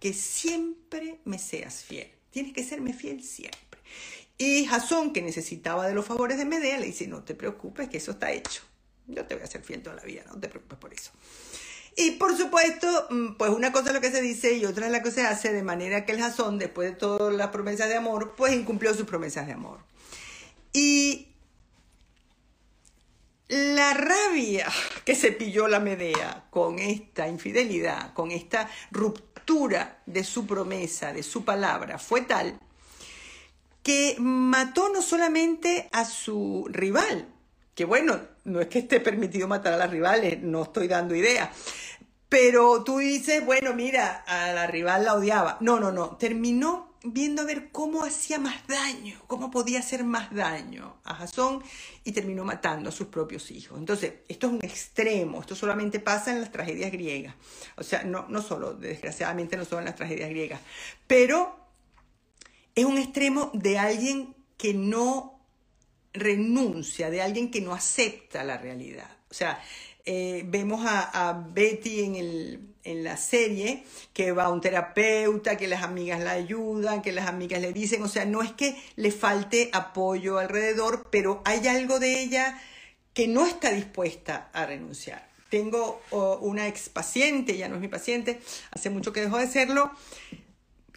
que 0.00 0.12
siempre 0.12 1.20
me 1.24 1.38
seas 1.38 1.84
fiel, 1.84 2.10
tienes 2.30 2.52
que 2.52 2.64
serme 2.64 2.92
fiel 2.92 3.22
siempre. 3.22 3.80
Y 4.36 4.64
Jasón, 4.66 5.12
que 5.12 5.22
necesitaba 5.22 5.86
de 5.86 5.94
los 5.94 6.04
favores 6.04 6.38
de 6.38 6.44
Medea, 6.44 6.78
le 6.78 6.86
dice, 6.86 7.06
no 7.06 7.22
te 7.22 7.34
preocupes, 7.34 7.88
que 7.88 7.98
eso 7.98 8.12
está 8.12 8.32
hecho. 8.32 8.62
Yo 9.06 9.26
te 9.26 9.34
voy 9.34 9.44
a 9.44 9.46
ser 9.46 9.62
fiel 9.62 9.82
toda 9.82 9.96
la 9.96 10.02
vida, 10.02 10.24
no 10.28 10.38
te 10.38 10.48
preocupes 10.48 10.78
por 10.78 10.92
eso. 10.92 11.10
Y 11.96 12.12
por 12.12 12.36
supuesto, 12.36 13.06
mm, 13.10 13.34
pues 13.34 13.50
una 13.50 13.72
cosa 13.72 13.88
es 13.88 13.94
lo 13.94 14.00
que 14.00 14.10
se 14.10 14.22
dice 14.22 14.54
y 14.54 14.64
otra 14.64 14.86
es 14.86 14.92
la 14.92 15.02
que 15.02 15.10
se 15.10 15.26
hace, 15.26 15.52
de 15.52 15.62
manera 15.62 16.06
que 16.06 16.12
el 16.12 16.20
Jasón, 16.20 16.58
después 16.58 16.90
de 16.90 16.96
todas 16.96 17.34
las 17.34 17.48
promesas 17.48 17.88
de 17.88 17.96
amor, 17.96 18.34
pues 18.36 18.54
incumplió 18.54 18.94
sus 18.94 19.06
promesas 19.06 19.46
de 19.46 19.52
amor. 19.52 19.80
Y 20.72 21.28
la 23.48 23.92
rabia 23.92 24.66
que 25.04 25.14
se 25.14 25.32
pilló 25.32 25.68
la 25.68 25.80
Medea 25.80 26.46
con 26.48 26.78
esta 26.78 27.28
infidelidad, 27.28 28.14
con 28.14 28.30
esta 28.30 28.70
ruptura 28.90 30.02
de 30.06 30.24
su 30.24 30.46
promesa, 30.46 31.12
de 31.12 31.22
su 31.22 31.44
palabra, 31.44 31.98
fue 31.98 32.22
tal 32.22 32.58
que 33.82 34.16
mató 34.18 34.88
no 34.88 35.02
solamente 35.02 35.88
a 35.92 36.04
su 36.04 36.66
rival, 36.70 37.28
que 37.74 37.84
bueno, 37.84 38.20
no 38.44 38.60
es 38.60 38.68
que 38.68 38.80
esté 38.80 39.00
permitido 39.00 39.48
matar 39.48 39.72
a 39.72 39.76
las 39.76 39.90
rivales, 39.90 40.42
no 40.42 40.64
estoy 40.64 40.88
dando 40.88 41.14
idea. 41.14 41.50
Pero 42.28 42.82
tú 42.82 42.98
dices, 42.98 43.44
bueno, 43.44 43.74
mira, 43.74 44.24
a 44.26 44.52
la 44.52 44.66
rival 44.66 45.04
la 45.04 45.14
odiaba. 45.14 45.58
No, 45.60 45.78
no, 45.78 45.92
no. 45.92 46.16
Terminó 46.16 46.92
viendo 47.04 47.42
a 47.42 47.44
ver 47.44 47.70
cómo 47.70 48.04
hacía 48.04 48.38
más 48.38 48.66
daño, 48.66 49.20
cómo 49.26 49.50
podía 49.50 49.80
hacer 49.80 50.04
más 50.04 50.32
daño 50.32 50.96
a 51.04 51.14
Jasón 51.14 51.62
y 52.04 52.12
terminó 52.12 52.44
matando 52.44 52.88
a 52.88 52.92
sus 52.92 53.08
propios 53.08 53.50
hijos. 53.50 53.78
Entonces, 53.78 54.14
esto 54.28 54.46
es 54.46 54.52
un 54.52 54.60
extremo, 54.62 55.40
esto 55.40 55.54
solamente 55.54 56.00
pasa 56.00 56.32
en 56.32 56.40
las 56.40 56.52
tragedias 56.52 56.92
griegas. 56.92 57.34
O 57.76 57.82
sea, 57.82 58.04
no, 58.04 58.26
no 58.28 58.40
solo, 58.40 58.74
desgraciadamente 58.74 59.56
no 59.56 59.64
solo 59.64 59.80
en 59.80 59.86
las 59.86 59.96
tragedias 59.96 60.30
griegas, 60.30 60.60
pero 61.06 61.56
es 62.74 62.84
un 62.84 62.98
extremo 62.98 63.50
de 63.52 63.78
alguien 63.78 64.34
que 64.56 64.74
no 64.74 65.31
renuncia, 66.12 67.10
de 67.10 67.22
alguien 67.22 67.50
que 67.50 67.60
no 67.60 67.74
acepta 67.74 68.44
la 68.44 68.58
realidad. 68.58 69.10
O 69.30 69.34
sea, 69.34 69.62
eh, 70.04 70.42
vemos 70.46 70.84
a, 70.84 71.46
Betty 71.52 72.00
en, 72.00 72.16
el, 72.16 72.60
en, 72.84 73.04
la 73.04 73.16
serie 73.16 73.84
que 74.12 74.32
va 74.32 74.44
a 74.44 74.48
un 74.50 74.60
terapeuta, 74.60 75.56
que 75.56 75.68
las 75.68 75.82
amigas 75.82 76.20
la 76.20 76.32
ayudan, 76.32 77.02
que 77.02 77.12
las 77.12 77.28
amigas 77.28 77.60
le 77.60 77.72
dicen, 77.72 78.02
o 78.02 78.08
sea, 78.08 78.24
no 78.24 78.42
es 78.42 78.52
que 78.52 78.76
le 78.96 79.12
falte 79.12 79.70
apoyo 79.72 80.38
alrededor, 80.38 81.08
pero 81.10 81.40
hay 81.44 81.66
algo 81.68 82.00
de 82.00 82.20
ella 82.20 82.60
que 83.14 83.28
no 83.28 83.46
está 83.46 83.70
dispuesta 83.70 84.50
a 84.52 84.66
renunciar. 84.66 85.30
Tengo 85.50 86.00
una 86.40 86.66
ex 86.66 86.88
paciente, 86.88 87.56
ya 87.56 87.68
no 87.68 87.74
es 87.74 87.80
mi 87.80 87.88
paciente, 87.88 88.40
hace 88.70 88.88
mucho 88.90 89.12
que 89.12 89.20
dejó 89.20 89.36
de 89.36 89.46
serlo, 89.46 89.92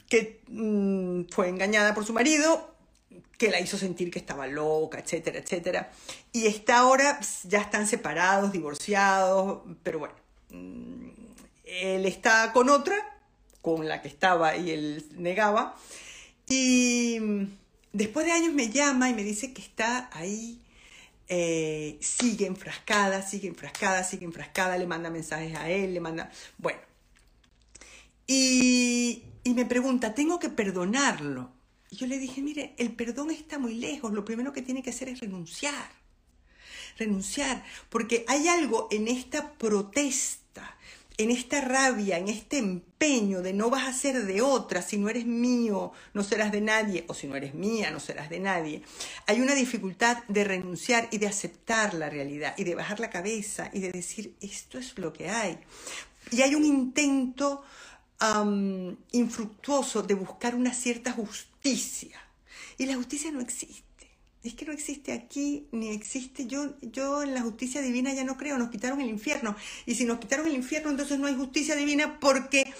que 0.09 0.41
mm, 0.47 1.25
fue 1.29 1.49
engañada 1.49 1.93
por 1.93 2.05
su 2.05 2.13
marido, 2.13 2.74
que 3.37 3.49
la 3.49 3.59
hizo 3.59 3.77
sentir 3.77 4.11
que 4.11 4.19
estaba 4.19 4.47
loca, 4.47 4.99
etcétera, 4.99 5.39
etcétera. 5.39 5.91
Y 6.31 6.47
está 6.47 6.79
ahora, 6.79 7.19
ya 7.43 7.61
están 7.61 7.87
separados, 7.87 8.51
divorciados, 8.51 9.61
pero 9.83 9.99
bueno, 9.99 10.15
mm, 10.51 11.09
él 11.65 12.05
está 12.05 12.51
con 12.53 12.69
otra, 12.69 12.95
con 13.61 13.87
la 13.87 14.01
que 14.01 14.07
estaba 14.07 14.55
y 14.55 14.71
él 14.71 15.05
negaba. 15.17 15.75
Y 16.47 17.19
después 17.93 18.25
de 18.25 18.31
años 18.31 18.53
me 18.53 18.69
llama 18.69 19.09
y 19.09 19.13
me 19.13 19.23
dice 19.23 19.53
que 19.53 19.61
está 19.61 20.09
ahí, 20.13 20.61
eh, 21.27 21.97
sigue 22.01 22.45
enfrascada, 22.45 23.21
sigue 23.23 23.47
enfrascada, 23.47 24.03
sigue 24.03 24.25
enfrascada, 24.25 24.77
le 24.77 24.85
manda 24.85 25.09
mensajes 25.09 25.55
a 25.55 25.69
él, 25.69 25.93
le 25.93 25.99
manda, 25.99 26.31
bueno. 26.57 26.79
Y, 28.27 29.23
y 29.43 29.53
me 29.53 29.65
pregunta, 29.65 30.13
¿tengo 30.13 30.39
que 30.39 30.49
perdonarlo? 30.49 31.54
Y 31.95 31.97
yo 31.97 32.07
le 32.07 32.19
dije, 32.19 32.41
mire, 32.41 32.73
el 32.77 32.91
perdón 32.91 33.31
está 33.31 33.57
muy 33.57 33.75
lejos, 33.75 34.11
lo 34.11 34.25
primero 34.25 34.51
que 34.51 34.61
tiene 34.61 34.83
que 34.83 34.89
hacer 34.89 35.07
es 35.07 35.21
renunciar. 35.21 35.89
Renunciar, 36.97 37.63
porque 37.87 38.25
hay 38.27 38.49
algo 38.49 38.89
en 38.91 39.07
esta 39.07 39.53
protesta, 39.53 40.75
en 41.17 41.31
esta 41.31 41.61
rabia, 41.61 42.17
en 42.17 42.27
este 42.27 42.57
empeño 42.57 43.41
de 43.41 43.53
no 43.53 43.69
vas 43.69 43.87
a 43.87 43.93
ser 43.93 44.25
de 44.25 44.41
otra, 44.41 44.81
si 44.81 44.97
no 44.97 45.07
eres 45.07 45.25
mío, 45.25 45.93
no 46.13 46.21
serás 46.21 46.51
de 46.51 46.59
nadie, 46.59 47.05
o 47.07 47.13
si 47.13 47.27
no 47.27 47.37
eres 47.37 47.53
mía, 47.53 47.91
no 47.91 48.01
serás 48.01 48.29
de 48.29 48.41
nadie. 48.41 48.81
Hay 49.25 49.39
una 49.39 49.55
dificultad 49.55 50.17
de 50.27 50.43
renunciar 50.43 51.07
y 51.11 51.17
de 51.17 51.27
aceptar 51.27 51.93
la 51.93 52.09
realidad 52.09 52.55
y 52.57 52.65
de 52.65 52.75
bajar 52.75 52.99
la 52.99 53.09
cabeza 53.09 53.69
y 53.71 53.79
de 53.79 53.93
decir, 53.93 54.35
esto 54.41 54.77
es 54.79 54.97
lo 54.97 55.13
que 55.13 55.29
hay. 55.29 55.59
Y 56.29 56.41
hay 56.41 56.55
un 56.55 56.65
intento 56.65 57.63
infructuoso 59.11 60.03
de 60.03 60.13
buscar 60.13 60.55
una 60.55 60.73
cierta 60.73 61.11
justicia. 61.11 62.19
Y 62.77 62.85
la 62.85 62.95
justicia 62.95 63.31
no 63.31 63.41
existe. 63.41 63.83
es 64.43 64.53
que 64.53 64.65
no 64.65 64.73
existe 64.73 65.11
aquí, 65.11 65.67
ni 65.71 65.89
existe. 65.89 66.45
Yo, 66.45 66.75
yo 66.81 67.23
en 67.23 67.33
la 67.33 67.41
justicia 67.41 67.81
divina 67.81 68.13
ya 68.13 68.23
no 68.23 68.37
creo, 68.37 68.57
nos 68.57 68.69
quitaron 68.69 69.01
el 69.01 69.09
infierno. 69.09 69.55
Y 69.85 69.95
si 69.95 70.05
nos 70.05 70.19
quitaron 70.19 70.47
el 70.47 70.53
infierno, 70.53 70.91
entonces 70.91 71.19
no 71.19 71.27
hay 71.27 71.35
justicia 71.35 71.75
divina 71.75 72.19
porque 72.19 72.73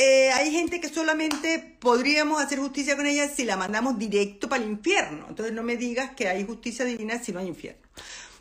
eh, 0.00 0.30
hay 0.30 0.52
gente 0.52 0.80
que 0.80 0.88
solamente 0.88 1.76
podríamos 1.80 2.40
hacer 2.40 2.60
justicia 2.60 2.96
con 2.96 3.06
ella 3.06 3.28
si 3.28 3.44
la 3.44 3.56
mandamos 3.56 3.98
directo 3.98 4.48
para 4.48 4.62
el 4.62 4.70
infierno. 4.70 5.26
Entonces 5.28 5.52
no 5.52 5.64
me 5.64 5.76
digas 5.76 6.12
que 6.14 6.28
hay 6.28 6.44
justicia 6.44 6.84
divina 6.84 7.18
si 7.18 7.32
no 7.32 7.40
hay 7.40 7.48
infierno. 7.48 7.82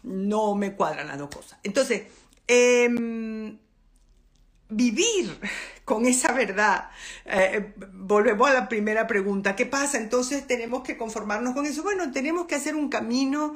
No 0.03 0.53
me 0.53 0.73
cuadran 0.75 1.07
las 1.07 1.17
dos 1.17 1.29
cosas. 1.33 1.57
Entonces, 1.63 2.03
em, 2.47 3.57
vivir 4.69 5.39
con 5.85 6.05
esa 6.05 6.33
verdad. 6.33 6.89
Eh, 7.25 7.73
volvemos 7.93 8.49
a 8.49 8.53
la 8.53 8.69
primera 8.69 9.07
pregunta. 9.07 9.55
¿Qué 9.55 9.65
pasa? 9.65 9.97
Entonces 9.97 10.45
tenemos 10.47 10.83
que 10.83 10.97
conformarnos 10.97 11.53
con 11.53 11.65
eso. 11.65 11.83
Bueno, 11.83 12.11
tenemos 12.11 12.45
que 12.47 12.55
hacer 12.55 12.75
un 12.75 12.89
camino 12.89 13.55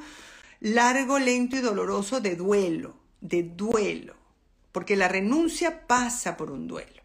largo, 0.59 1.19
lento 1.19 1.55
y 1.57 1.59
doloroso 1.59 2.21
de 2.21 2.35
duelo, 2.35 2.95
de 3.19 3.43
duelo, 3.43 4.15
porque 4.71 4.95
la 4.95 5.07
renuncia 5.07 5.87
pasa 5.87 6.37
por 6.37 6.51
un 6.51 6.67
duelo. 6.67 7.01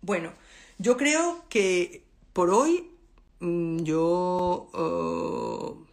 Bueno, 0.00 0.32
yo 0.78 0.96
creo 0.96 1.44
que 1.48 2.04
por 2.32 2.50
hoy 2.50 2.90
mm, 3.40 3.78
yo 3.78 4.70
uh, 4.72 5.85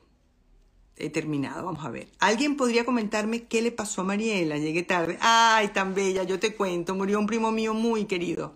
he 0.98 1.10
terminado. 1.10 1.66
Vamos 1.66 1.86
a 1.86 1.90
ver. 1.90 2.08
¿Alguien 2.20 2.58
podría 2.58 2.86
comentarme 2.86 3.44
qué 3.44 3.62
le 3.62 3.72
pasó 3.72 4.02
a 4.02 4.04
Mariela? 4.04 4.58
Llegué 4.58 4.84
tarde. 4.84 5.18
Ay, 5.22 5.70
tan 5.70 5.94
bella, 5.94 6.24
yo 6.24 6.40
te 6.40 6.56
cuento. 6.56 6.96
Murió 6.96 7.20
un 7.20 7.28
primo 7.28 7.52
mío 7.52 7.74
muy 7.74 8.06
querido. 8.06 8.54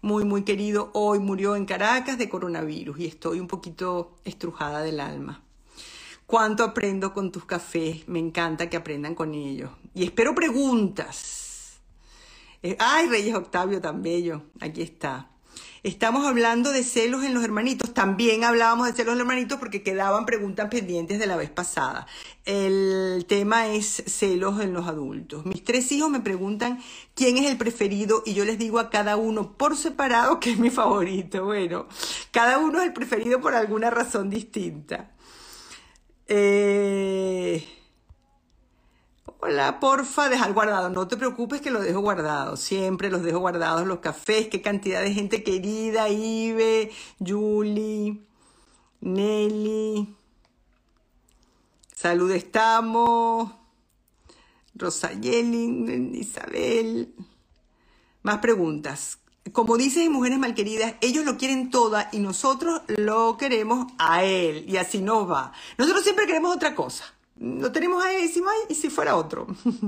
Muy, 0.00 0.24
muy 0.24 0.42
querido. 0.42 0.90
Hoy 0.94 1.18
murió 1.18 1.56
en 1.56 1.66
Caracas 1.66 2.18
de 2.18 2.28
coronavirus 2.28 2.98
y 3.00 3.06
estoy 3.06 3.40
un 3.40 3.48
poquito 3.48 4.16
estrujada 4.24 4.82
del 4.82 5.00
alma. 5.00 5.42
Cuánto 6.26 6.62
aprendo 6.62 7.14
con 7.14 7.32
tus 7.32 7.44
cafés. 7.44 8.06
Me 8.08 8.18
encanta 8.18 8.68
que 8.68 8.76
aprendan 8.76 9.14
con 9.14 9.34
ellos. 9.34 9.70
Y 9.94 10.04
espero 10.04 10.34
preguntas. 10.34 11.78
Eh, 12.62 12.76
ay, 12.78 13.08
Reyes 13.08 13.34
Octavio, 13.34 13.80
tan 13.80 14.02
bello. 14.02 14.42
Aquí 14.60 14.82
está. 14.82 15.30
Estamos 15.88 16.26
hablando 16.26 16.70
de 16.70 16.84
celos 16.84 17.24
en 17.24 17.32
los 17.32 17.42
hermanitos. 17.42 17.94
También 17.94 18.44
hablábamos 18.44 18.86
de 18.86 18.92
celos 18.92 19.12
en 19.12 19.20
los 19.20 19.26
hermanitos 19.26 19.58
porque 19.58 19.82
quedaban 19.82 20.26
preguntas 20.26 20.68
pendientes 20.68 21.18
de 21.18 21.26
la 21.26 21.34
vez 21.34 21.48
pasada. 21.48 22.06
El 22.44 23.24
tema 23.26 23.68
es 23.68 24.02
celos 24.06 24.60
en 24.60 24.74
los 24.74 24.86
adultos. 24.86 25.46
Mis 25.46 25.64
tres 25.64 25.90
hijos 25.90 26.10
me 26.10 26.20
preguntan 26.20 26.78
quién 27.14 27.38
es 27.38 27.50
el 27.50 27.56
preferido 27.56 28.22
y 28.26 28.34
yo 28.34 28.44
les 28.44 28.58
digo 28.58 28.80
a 28.80 28.90
cada 28.90 29.16
uno 29.16 29.56
por 29.56 29.78
separado 29.78 30.40
que 30.40 30.50
es 30.50 30.58
mi 30.58 30.68
favorito. 30.68 31.46
Bueno, 31.46 31.86
cada 32.32 32.58
uno 32.58 32.80
es 32.80 32.88
el 32.88 32.92
preferido 32.92 33.40
por 33.40 33.54
alguna 33.54 33.88
razón 33.88 34.28
distinta. 34.28 35.12
Eh... 36.26 37.77
Hola, 39.40 39.78
porfa, 39.78 40.28
dejar 40.28 40.52
guardado. 40.52 40.90
No 40.90 41.06
te 41.06 41.16
preocupes 41.16 41.60
que 41.60 41.70
lo 41.70 41.80
dejo 41.80 42.00
guardado. 42.00 42.56
Siempre 42.56 43.08
los 43.08 43.22
dejo 43.22 43.38
guardados 43.38 43.86
los 43.86 44.00
cafés. 44.00 44.48
Qué 44.48 44.60
cantidad 44.60 45.00
de 45.00 45.14
gente 45.14 45.44
querida. 45.44 46.08
Ibe, 46.08 46.90
Julie, 47.24 48.26
Nelly. 49.00 50.16
Salud 51.94 52.32
estamos. 52.32 53.52
Rosayeli, 54.74 56.18
Isabel. 56.18 57.14
Más 58.22 58.38
preguntas. 58.38 59.20
Como 59.52 59.76
dices 59.76 60.04
en 60.04 60.12
Mujeres 60.12 60.40
Malqueridas, 60.40 60.96
ellos 61.00 61.24
lo 61.24 61.36
quieren 61.36 61.70
toda 61.70 62.08
y 62.10 62.18
nosotros 62.18 62.82
lo 62.88 63.36
queremos 63.36 63.86
a 63.98 64.24
él. 64.24 64.68
Y 64.68 64.78
así 64.78 65.00
nos 65.00 65.30
va. 65.30 65.52
Nosotros 65.78 66.02
siempre 66.02 66.26
queremos 66.26 66.56
otra 66.56 66.74
cosa 66.74 67.04
lo 67.40 67.70
tenemos 67.72 68.04
ahí 68.04 68.22
encima 68.22 68.50
y 68.68 68.74
si 68.74 68.90
fuera 68.90 69.16
otro. 69.16 69.46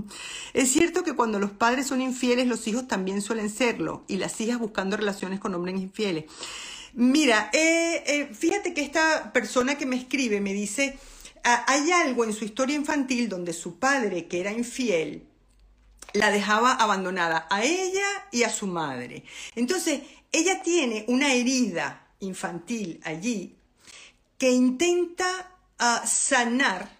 es 0.54 0.70
cierto 0.70 1.02
que 1.02 1.14
cuando 1.14 1.38
los 1.38 1.50
padres 1.50 1.86
son 1.86 2.00
infieles, 2.00 2.46
los 2.46 2.66
hijos 2.68 2.86
también 2.86 3.22
suelen 3.22 3.50
serlo 3.50 4.04
y 4.08 4.16
las 4.16 4.40
hijas 4.40 4.58
buscando 4.58 4.96
relaciones 4.96 5.40
con 5.40 5.54
hombres 5.54 5.76
infieles. 5.76 6.24
Mira, 6.92 7.50
eh, 7.52 8.02
eh, 8.06 8.34
fíjate 8.34 8.74
que 8.74 8.82
esta 8.82 9.32
persona 9.32 9.76
que 9.76 9.86
me 9.86 9.96
escribe 9.96 10.40
me 10.40 10.52
dice, 10.52 10.98
ah, 11.44 11.64
hay 11.66 11.90
algo 11.92 12.24
en 12.24 12.32
su 12.32 12.44
historia 12.44 12.76
infantil 12.76 13.28
donde 13.28 13.52
su 13.52 13.78
padre, 13.78 14.26
que 14.26 14.40
era 14.40 14.52
infiel, 14.52 15.26
la 16.12 16.30
dejaba 16.30 16.72
abandonada 16.72 17.46
a 17.50 17.64
ella 17.64 18.06
y 18.32 18.42
a 18.42 18.50
su 18.50 18.66
madre. 18.66 19.24
Entonces, 19.54 20.02
ella 20.32 20.62
tiene 20.62 21.04
una 21.08 21.32
herida 21.32 22.08
infantil 22.20 23.00
allí 23.04 23.56
que 24.38 24.50
intenta 24.50 25.52
ah, 25.78 26.02
sanar 26.06 26.99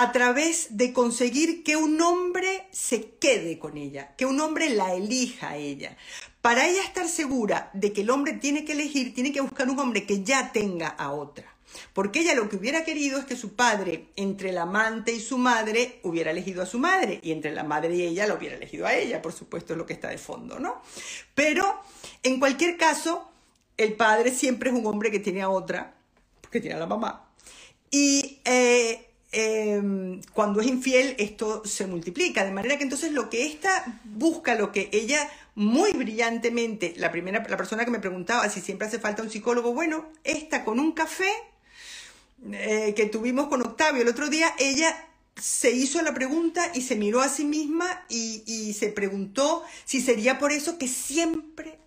a 0.00 0.12
través 0.12 0.76
de 0.76 0.92
conseguir 0.92 1.64
que 1.64 1.74
un 1.74 2.00
hombre 2.00 2.68
se 2.70 3.10
quede 3.18 3.58
con 3.58 3.76
ella, 3.76 4.14
que 4.16 4.26
un 4.26 4.38
hombre 4.38 4.70
la 4.70 4.94
elija 4.94 5.50
a 5.50 5.56
ella. 5.56 5.96
Para 6.40 6.68
ella 6.68 6.84
estar 6.84 7.08
segura 7.08 7.68
de 7.72 7.92
que 7.92 8.02
el 8.02 8.10
hombre 8.10 8.34
tiene 8.34 8.64
que 8.64 8.74
elegir, 8.74 9.12
tiene 9.12 9.32
que 9.32 9.40
buscar 9.40 9.68
un 9.68 9.80
hombre 9.80 10.06
que 10.06 10.22
ya 10.22 10.52
tenga 10.52 10.86
a 10.86 11.10
otra. 11.10 11.52
Porque 11.94 12.20
ella 12.20 12.36
lo 12.36 12.48
que 12.48 12.54
hubiera 12.54 12.84
querido 12.84 13.18
es 13.18 13.24
que 13.24 13.34
su 13.34 13.56
padre, 13.56 14.06
entre 14.14 14.50
el 14.50 14.58
amante 14.58 15.10
y 15.10 15.18
su 15.18 15.36
madre, 15.36 15.98
hubiera 16.04 16.30
elegido 16.30 16.62
a 16.62 16.66
su 16.66 16.78
madre, 16.78 17.18
y 17.20 17.32
entre 17.32 17.50
la 17.50 17.64
madre 17.64 17.96
y 17.96 18.02
ella, 18.02 18.28
lo 18.28 18.36
hubiera 18.36 18.54
elegido 18.54 18.86
a 18.86 18.94
ella, 18.94 19.20
por 19.20 19.32
supuesto, 19.32 19.72
es 19.72 19.78
lo 19.78 19.84
que 19.84 19.94
está 19.94 20.10
de 20.10 20.18
fondo, 20.18 20.60
¿no? 20.60 20.80
Pero, 21.34 21.82
en 22.22 22.38
cualquier 22.38 22.76
caso, 22.76 23.28
el 23.76 23.94
padre 23.94 24.30
siempre 24.30 24.70
es 24.70 24.76
un 24.76 24.86
hombre 24.86 25.10
que 25.10 25.18
tiene 25.18 25.42
a 25.42 25.48
otra, 25.48 25.96
porque 26.40 26.60
tiene 26.60 26.76
a 26.76 26.78
la 26.78 26.86
mamá. 26.86 27.24
Y 27.90 28.38
eh, 28.44 29.07
Em, 29.30 30.22
cuando 30.32 30.62
es 30.62 30.66
infiel 30.66 31.14
esto 31.18 31.62
se 31.66 31.86
multiplica, 31.86 32.44
de 32.44 32.50
manera 32.50 32.78
que 32.78 32.84
entonces 32.84 33.12
lo 33.12 33.28
que 33.28 33.44
esta 33.44 34.00
busca, 34.04 34.54
lo 34.54 34.72
que 34.72 34.88
ella 34.90 35.28
muy 35.54 35.92
brillantemente, 35.92 36.94
la 36.96 37.12
primera, 37.12 37.44
la 37.46 37.56
persona 37.58 37.84
que 37.84 37.90
me 37.90 37.98
preguntaba 37.98 38.48
si 38.48 38.62
siempre 38.62 38.86
hace 38.86 38.98
falta 38.98 39.22
un 39.22 39.30
psicólogo, 39.30 39.74
bueno, 39.74 40.06
esta 40.24 40.64
con 40.64 40.80
un 40.80 40.92
café 40.92 41.30
eh, 42.52 42.94
que 42.96 43.04
tuvimos 43.06 43.48
con 43.48 43.60
Octavio 43.60 44.00
el 44.00 44.08
otro 44.08 44.28
día, 44.28 44.54
ella 44.58 44.96
se 45.36 45.72
hizo 45.72 46.00
la 46.00 46.14
pregunta 46.14 46.70
y 46.74 46.80
se 46.80 46.96
miró 46.96 47.20
a 47.20 47.28
sí 47.28 47.44
misma 47.44 48.06
y, 48.08 48.72
se 48.72 48.88
preguntó 48.88 49.62
si 49.84 50.00
sería 50.00 50.38
por 50.38 50.52
eso 50.52 50.78
que 50.78 50.88
siempre 50.88 51.78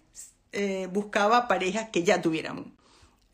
eh, 0.51 0.88
buscaba 0.91 1.47
parejas 1.47 1.89
que 1.89 2.04
ya 2.04 2.21
tuvieran 2.21 2.71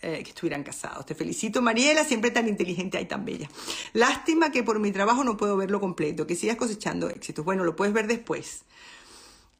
eh, 0.01 0.21
que 0.23 0.29
estuvieran 0.29 0.63
casados. 0.63 1.05
Te 1.05 1.15
felicito, 1.15 1.61
Mariela, 1.61 2.03
siempre 2.03 2.29
tan 2.29 2.47
inteligente 2.47 3.01
y 3.01 3.05
tan 3.05 3.25
bella. 3.25 3.49
Lástima 3.93 4.51
que 4.51 4.61
por 4.61 4.79
mi 4.79 4.91
trabajo 4.91 5.23
no 5.23 5.37
puedo 5.37 5.57
verlo 5.57 5.79
completo, 5.79 6.27
que 6.27 6.35
sigas 6.35 6.55
cosechando 6.55 7.09
éxitos. 7.09 7.43
Bueno, 7.43 7.63
lo 7.63 7.75
puedes 7.75 7.93
ver 7.93 8.05
después. 8.05 8.61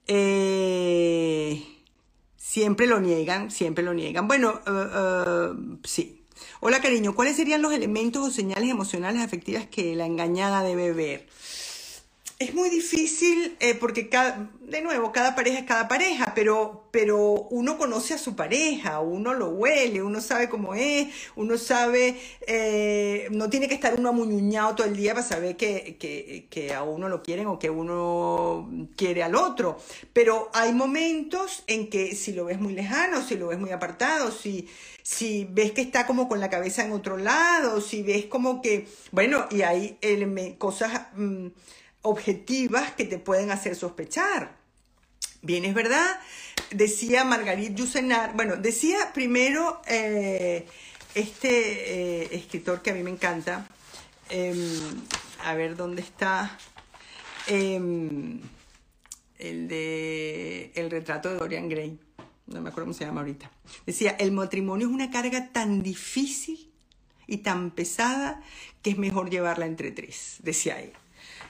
Eh, 0.06 1.64
siempre 2.38 2.86
lo 2.86 3.00
niegan, 3.00 3.50
siempre 3.50 3.84
lo 3.84 3.94
niegan. 3.94 4.28
Bueno, 4.28 4.62
eh, 4.66 5.54
sí. 5.84 6.24
Hola, 6.60 6.82
cariño, 6.82 7.16
¿cuáles 7.16 7.36
serían 7.36 7.64
los 7.64 7.74
elementos 7.74 8.28
o 8.28 8.32
señales 8.32 8.70
emocionales 8.70 9.24
afectivas 9.24 9.66
que 9.66 9.96
la 9.96 10.06
engañada 10.06 10.62
debe 10.62 10.94
ver? 10.94 11.28
Es 12.40 12.54
muy 12.54 12.70
difícil 12.70 13.58
eh, 13.60 13.74
porque, 13.74 14.10
cada, 14.10 14.52
de 14.62 14.84
nuevo, 14.84 15.12
cada 15.12 15.34
pareja 15.34 15.58
es 15.58 15.66
cada 15.66 15.88
pareja, 15.88 16.34
pero, 16.36 16.88
pero 16.92 17.18
uno 17.50 17.80
conoce 17.80 18.14
a 18.14 18.20
su 18.20 18.36
pareja, 18.36 19.00
uno 19.00 19.34
lo 19.34 19.50
huele, 19.50 20.04
uno 20.04 20.22
sabe 20.22 20.48
cómo 20.48 20.76
es, 20.76 21.08
uno 21.36 21.58
sabe, 21.58 22.16
eh, 22.46 23.28
no 23.32 23.50
tiene 23.50 23.68
que 23.68 23.74
estar 23.74 23.96
uno 23.98 24.10
amuñuñado 24.10 24.76
todo 24.76 24.86
el 24.86 24.96
día 24.96 25.16
para 25.16 25.26
saber 25.26 25.58
que, 25.58 25.98
que, 26.00 26.46
que, 26.52 26.76
a 26.76 26.84
uno 26.84 27.10
lo 27.10 27.24
quieren 27.24 27.48
o 27.48 27.58
que 27.58 27.72
uno 27.72 28.70
quiere 28.96 29.24
al 29.24 29.34
otro. 29.34 29.80
Pero 30.14 30.52
hay 30.54 30.74
momentos 30.74 31.64
en 31.66 31.90
que 31.90 32.14
si 32.14 32.34
lo 32.34 32.46
ves 32.46 32.60
muy 32.60 32.74
lejano, 32.74 33.24
si 33.24 33.36
lo 33.36 33.48
ves 33.48 33.58
muy 33.58 33.72
apartado, 33.72 34.32
si, 34.32 34.70
si 35.02 35.48
ves 35.50 35.72
que 35.72 35.82
está 35.82 36.06
como 36.06 36.30
con 36.30 36.40
la 36.40 36.52
cabeza 36.52 36.86
en 36.86 36.92
otro 36.92 37.18
lado, 37.18 37.82
si 37.82 38.04
ves 38.04 38.26
como 38.26 38.62
que, 38.62 38.88
bueno, 39.12 39.48
y 39.50 39.64
hay 39.64 39.98
cosas... 40.60 41.08
Mm, 41.16 41.48
objetivas 42.08 42.92
que 42.94 43.06
te 43.06 43.20
pueden 43.20 43.52
hacer 43.52 43.76
sospechar. 43.76 44.56
Bien, 45.42 45.66
es 45.66 45.74
verdad, 45.74 46.20
decía 46.72 47.24
Margarit 47.24 47.76
Yusenar, 47.76 48.36
bueno, 48.36 48.56
decía 48.56 49.12
primero 49.14 49.82
eh, 49.88 50.66
este 51.14 52.24
eh, 52.24 52.30
escritor 52.32 52.82
que 52.82 52.92
a 52.92 52.94
mí 52.94 53.04
me 53.04 53.12
encanta, 53.12 53.68
em, 54.30 54.58
a 55.44 55.54
ver 55.54 55.76
dónde 55.76 56.02
está, 56.02 56.58
em, 57.48 58.42
el 59.38 59.68
de 59.68 60.72
El 60.76 60.90
retrato 60.90 61.30
de 61.30 61.36
Dorian 61.36 61.70
Gray, 61.70 62.00
no 62.48 62.62
me 62.62 62.70
acuerdo 62.70 62.86
cómo 62.86 62.94
se 62.94 63.06
llama 63.06 63.22
ahorita, 63.22 63.52
decía, 63.86 64.12
el 64.20 64.32
matrimonio 64.32 64.88
es 64.88 64.94
una 64.94 65.12
carga 65.12 65.50
tan 65.52 65.84
difícil 65.84 66.72
y 67.28 67.38
tan 67.38 67.72
pesada 67.72 68.42
que 68.82 68.90
es 68.90 68.98
mejor 68.98 69.30
llevarla 69.30 69.68
entre 69.68 69.92
tres, 69.92 70.38
decía 70.40 70.82
él 70.82 70.94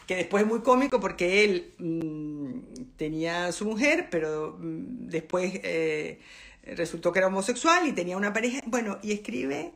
que 0.08 0.16
después 0.16 0.44
es 0.44 0.50
muy 0.50 0.62
cómico 0.62 1.00
porque 1.00 1.44
él 1.44 1.74
mm, 1.78 2.96
tenía 2.96 3.52
su 3.52 3.66
mujer, 3.66 4.08
pero 4.10 4.58
mm, 4.58 5.10
después 5.10 5.60
eh, 5.64 6.20
resultó 6.64 7.12
que 7.12 7.20
era 7.20 7.28
homosexual 7.28 7.88
y 7.88 7.92
tenía 7.92 8.16
una 8.16 8.34
pareja, 8.34 8.62
bueno, 8.66 8.98
y 9.04 9.12
escribe 9.12 9.74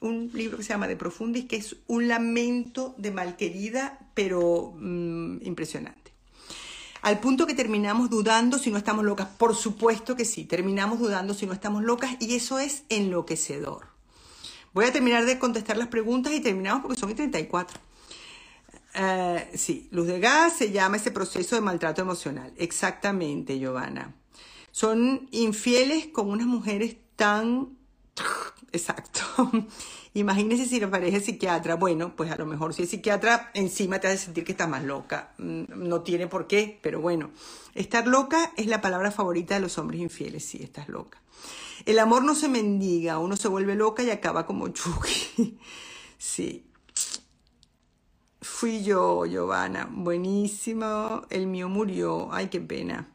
un 0.00 0.30
libro 0.34 0.56
que 0.56 0.64
se 0.64 0.70
llama 0.70 0.88
De 0.88 0.96
Profundis, 0.96 1.44
que 1.44 1.56
es 1.56 1.76
un 1.86 2.08
lamento 2.08 2.94
de 2.98 3.12
malquerida, 3.12 3.98
pero 4.14 4.74
mm, 4.76 5.46
impresionante. 5.46 6.00
Al 7.02 7.20
punto 7.20 7.46
que 7.46 7.54
terminamos 7.54 8.10
dudando 8.10 8.58
si 8.58 8.70
no 8.70 8.76
estamos 8.76 9.04
locas. 9.04 9.28
Por 9.28 9.54
supuesto 9.54 10.16
que 10.16 10.24
sí, 10.24 10.44
terminamos 10.44 10.98
dudando 10.98 11.32
si 11.32 11.46
no 11.46 11.52
estamos 11.52 11.82
locas 11.82 12.16
y 12.18 12.34
eso 12.34 12.58
es 12.58 12.82
enloquecedor. 12.88 13.86
Voy 14.74 14.84
a 14.84 14.92
terminar 14.92 15.24
de 15.24 15.38
contestar 15.38 15.76
las 15.76 15.88
preguntas 15.88 16.32
y 16.32 16.40
terminamos 16.40 16.82
porque 16.82 16.98
son 16.98 17.14
34. 17.14 17.80
Eh, 18.94 19.50
sí, 19.54 19.88
luz 19.92 20.06
de 20.06 20.20
gas 20.20 20.56
se 20.56 20.72
llama 20.72 20.96
ese 20.96 21.10
proceso 21.10 21.54
de 21.54 21.60
maltrato 21.60 22.02
emocional. 22.02 22.52
Exactamente, 22.56 23.58
Giovanna. 23.58 24.14
Son 24.72 25.28
infieles 25.30 26.08
con 26.08 26.30
unas 26.30 26.46
mujeres 26.46 26.96
tan... 27.16 27.76
Exacto. 28.72 29.20
Imagínese 30.14 30.66
si 30.66 30.80
la 30.80 30.90
pareja 30.90 31.20
psiquiatra. 31.20 31.76
Bueno, 31.76 32.14
pues 32.16 32.30
a 32.30 32.36
lo 32.36 32.46
mejor 32.46 32.74
si 32.74 32.82
es 32.82 32.90
psiquiatra, 32.90 33.50
encima 33.54 34.00
te 34.00 34.08
hace 34.08 34.24
sentir 34.24 34.44
que 34.44 34.52
estás 34.52 34.68
más 34.68 34.82
loca. 34.84 35.32
Mm, 35.38 35.64
no 35.88 36.02
tiene 36.02 36.26
por 36.26 36.46
qué, 36.46 36.78
pero 36.82 37.00
bueno. 37.00 37.30
Estar 37.74 38.06
loca 38.06 38.52
es 38.56 38.66
la 38.66 38.80
palabra 38.80 39.12
favorita 39.12 39.54
de 39.54 39.60
los 39.60 39.78
hombres 39.78 40.00
infieles. 40.00 40.44
Sí, 40.44 40.60
estás 40.62 40.88
loca. 40.88 41.20
El 41.86 41.98
amor 41.98 42.24
no 42.24 42.34
se 42.34 42.48
mendiga, 42.48 43.18
uno 43.18 43.36
se 43.36 43.48
vuelve 43.48 43.74
loca 43.74 44.02
y 44.02 44.10
acaba 44.10 44.46
como 44.46 44.68
Chucky. 44.68 45.58
Sí. 46.18 46.69
Fui 48.42 48.82
yo, 48.82 49.26
Giovanna. 49.26 49.86
Buenísimo. 49.90 51.26
El 51.28 51.46
mío 51.46 51.68
murió. 51.68 52.30
Ay, 52.32 52.48
qué 52.48 52.58
pena. 52.58 53.06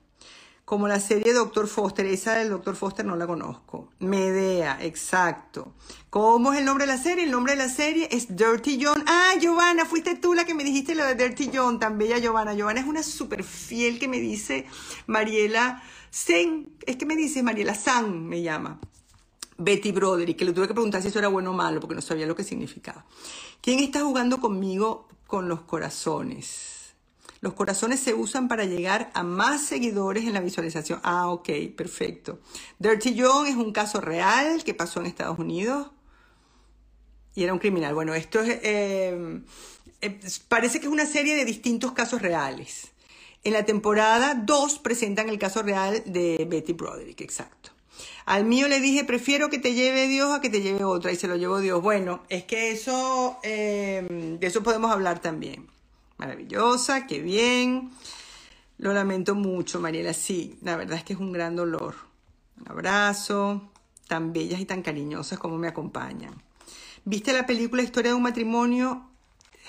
Como 0.65 0.87
la 0.87 0.99
serie 0.99 1.33
Doctor 1.33 1.67
Foster. 1.67 2.05
Esa 2.05 2.35
del 2.35 2.49
Doctor 2.49 2.75
Foster 2.75 3.03
no 3.03 3.15
la 3.15 3.25
conozco. 3.25 3.89
Medea, 3.99 4.77
exacto. 4.81 5.73
¿Cómo 6.11 6.53
es 6.53 6.59
el 6.59 6.65
nombre 6.65 6.85
de 6.85 6.93
la 6.93 6.99
serie? 6.99 7.23
El 7.23 7.31
nombre 7.31 7.53
de 7.53 7.57
la 7.57 7.69
serie 7.69 8.07
es 8.11 8.35
Dirty 8.35 8.79
John. 8.83 9.03
Ah, 9.07 9.33
Giovanna, 9.39 9.85
fuiste 9.85 10.15
tú 10.15 10.35
la 10.35 10.45
que 10.45 10.53
me 10.53 10.63
dijiste 10.63 10.93
lo 10.93 11.03
de 11.03 11.15
Dirty 11.15 11.49
John. 11.51 11.79
Tan 11.79 11.97
bella 11.97 12.19
Giovanna. 12.19 12.53
Giovanna 12.53 12.81
es 12.81 12.87
una 12.87 13.01
súper 13.01 13.43
fiel 13.43 13.97
que 13.97 14.07
me 14.07 14.19
dice 14.19 14.67
Mariela 15.07 15.81
Sen. 16.11 16.69
Es 16.85 16.97
que 16.97 17.07
me 17.07 17.15
dice 17.15 17.41
Mariela 17.41 17.73
San, 17.73 18.27
me 18.27 18.43
llama. 18.43 18.79
Betty 19.57 19.91
Broderick, 19.91 20.37
que 20.37 20.45
le 20.45 20.53
tuve 20.53 20.67
que 20.67 20.73
preguntar 20.73 21.01
si 21.01 21.07
eso 21.07 21.19
era 21.19 21.29
bueno 21.29 21.51
o 21.51 21.53
malo, 21.53 21.79
porque 21.79 21.95
no 21.95 22.01
sabía 22.01 22.27
lo 22.27 22.35
que 22.35 22.43
significaba. 22.43 23.05
¿Quién 23.61 23.79
está 23.79 24.01
jugando 24.01 24.39
conmigo 24.39 25.07
con 25.27 25.49
los 25.49 25.61
corazones? 25.61 26.93
Los 27.41 27.53
corazones 27.53 27.99
se 27.99 28.13
usan 28.13 28.47
para 28.47 28.65
llegar 28.65 29.11
a 29.13 29.23
más 29.23 29.61
seguidores 29.61 30.25
en 30.25 30.33
la 30.33 30.39
visualización. 30.39 30.99
Ah, 31.03 31.29
ok, 31.29 31.49
perfecto. 31.75 32.39
Dirty 32.79 33.15
John 33.19 33.45
es 33.45 33.55
un 33.55 33.71
caso 33.71 34.01
real 34.01 34.63
que 34.63 34.73
pasó 34.73 34.99
en 34.99 35.05
Estados 35.05 35.37
Unidos 35.37 35.91
y 37.35 37.43
era 37.43 37.53
un 37.53 37.59
criminal. 37.59 37.93
Bueno, 37.93 38.15
esto 38.15 38.39
es, 38.39 38.59
eh, 38.63 39.41
eh, 40.01 40.19
parece 40.47 40.79
que 40.79 40.87
es 40.87 40.91
una 40.91 41.05
serie 41.05 41.35
de 41.35 41.45
distintos 41.45 41.91
casos 41.91 42.21
reales. 42.21 42.87
En 43.43 43.53
la 43.53 43.63
temporada 43.63 44.33
2 44.33 44.79
presentan 44.79 45.29
el 45.29 45.37
caso 45.37 45.61
real 45.61 46.01
de 46.07 46.47
Betty 46.49 46.73
Broderick, 46.73 47.21
exacto. 47.21 47.74
Al 48.25 48.45
mío 48.45 48.67
le 48.67 48.79
dije, 48.79 49.03
prefiero 49.03 49.49
que 49.49 49.59
te 49.59 49.73
lleve 49.73 50.07
Dios 50.07 50.33
a 50.33 50.41
que 50.41 50.49
te 50.49 50.61
lleve 50.61 50.83
otra, 50.83 51.11
y 51.11 51.15
se 51.15 51.27
lo 51.27 51.35
llevó 51.35 51.59
Dios. 51.59 51.81
Bueno, 51.81 52.23
es 52.29 52.43
que 52.43 52.71
eso, 52.71 53.37
eh, 53.43 54.37
de 54.39 54.47
eso 54.47 54.63
podemos 54.63 54.91
hablar 54.91 55.19
también. 55.19 55.67
Maravillosa, 56.17 57.07
qué 57.07 57.19
bien. 57.19 57.91
Lo 58.77 58.93
lamento 58.93 59.35
mucho, 59.35 59.79
Mariela. 59.79 60.13
Sí, 60.13 60.57
la 60.61 60.75
verdad 60.75 60.97
es 60.97 61.03
que 61.03 61.13
es 61.13 61.19
un 61.19 61.31
gran 61.31 61.55
dolor. 61.55 61.95
Un 62.59 62.71
abrazo, 62.71 63.69
tan 64.07 64.33
bellas 64.33 64.59
y 64.59 64.65
tan 64.65 64.81
cariñosas 64.81 65.39
como 65.39 65.57
me 65.57 65.67
acompañan. 65.67 66.33
¿Viste 67.03 67.33
la 67.33 67.45
película 67.45 67.83
Historia 67.83 68.11
de 68.11 68.15
un 68.15 68.23
matrimonio? 68.23 69.09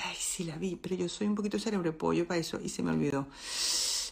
Ay, 0.04 0.16
sí 0.18 0.44
la 0.44 0.56
vi, 0.56 0.76
pero 0.76 0.94
yo 0.94 1.08
soy 1.08 1.26
un 1.26 1.34
poquito 1.34 1.58
cerebropollo 1.58 2.26
para 2.26 2.40
eso 2.40 2.60
y 2.62 2.68
se 2.68 2.82
me 2.82 2.90
olvidó. 2.90 3.26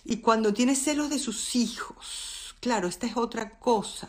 Y 0.04 0.18
cuando 0.18 0.52
tiene 0.52 0.74
celos 0.74 1.10
de 1.10 1.18
sus 1.18 1.56
hijos, 1.56 2.33
claro, 2.64 2.88
esta 2.88 3.06
es 3.06 3.18
otra 3.18 3.58
cosa. 3.58 4.08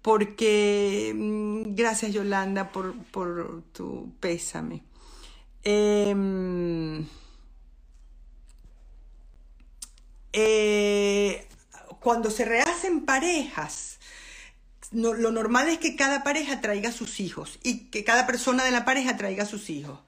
Porque, 0.00 1.12
mm, 1.12 1.74
gracias 1.74 2.12
Yolanda 2.12 2.70
por, 2.70 2.94
tu 3.72 4.12
pésame. 4.20 4.84
Em, 5.64 7.04
eh, 10.32 11.48
cuando 12.00 12.30
se 12.30 12.44
rehacen 12.44 13.04
parejas, 13.04 13.98
lo 14.92 15.32
normal 15.32 15.68
es 15.68 15.78
que 15.78 15.96
cada 15.96 16.22
pareja 16.22 16.60
traiga 16.60 16.92
sus 16.92 17.18
hijos 17.18 17.58
y 17.64 17.90
que 17.90 18.04
cada 18.04 18.24
persona 18.26 18.64
de 18.64 18.70
la 18.70 18.84
pareja 18.84 19.16
traiga 19.16 19.44
sus 19.46 19.68
hijos. 19.68 19.98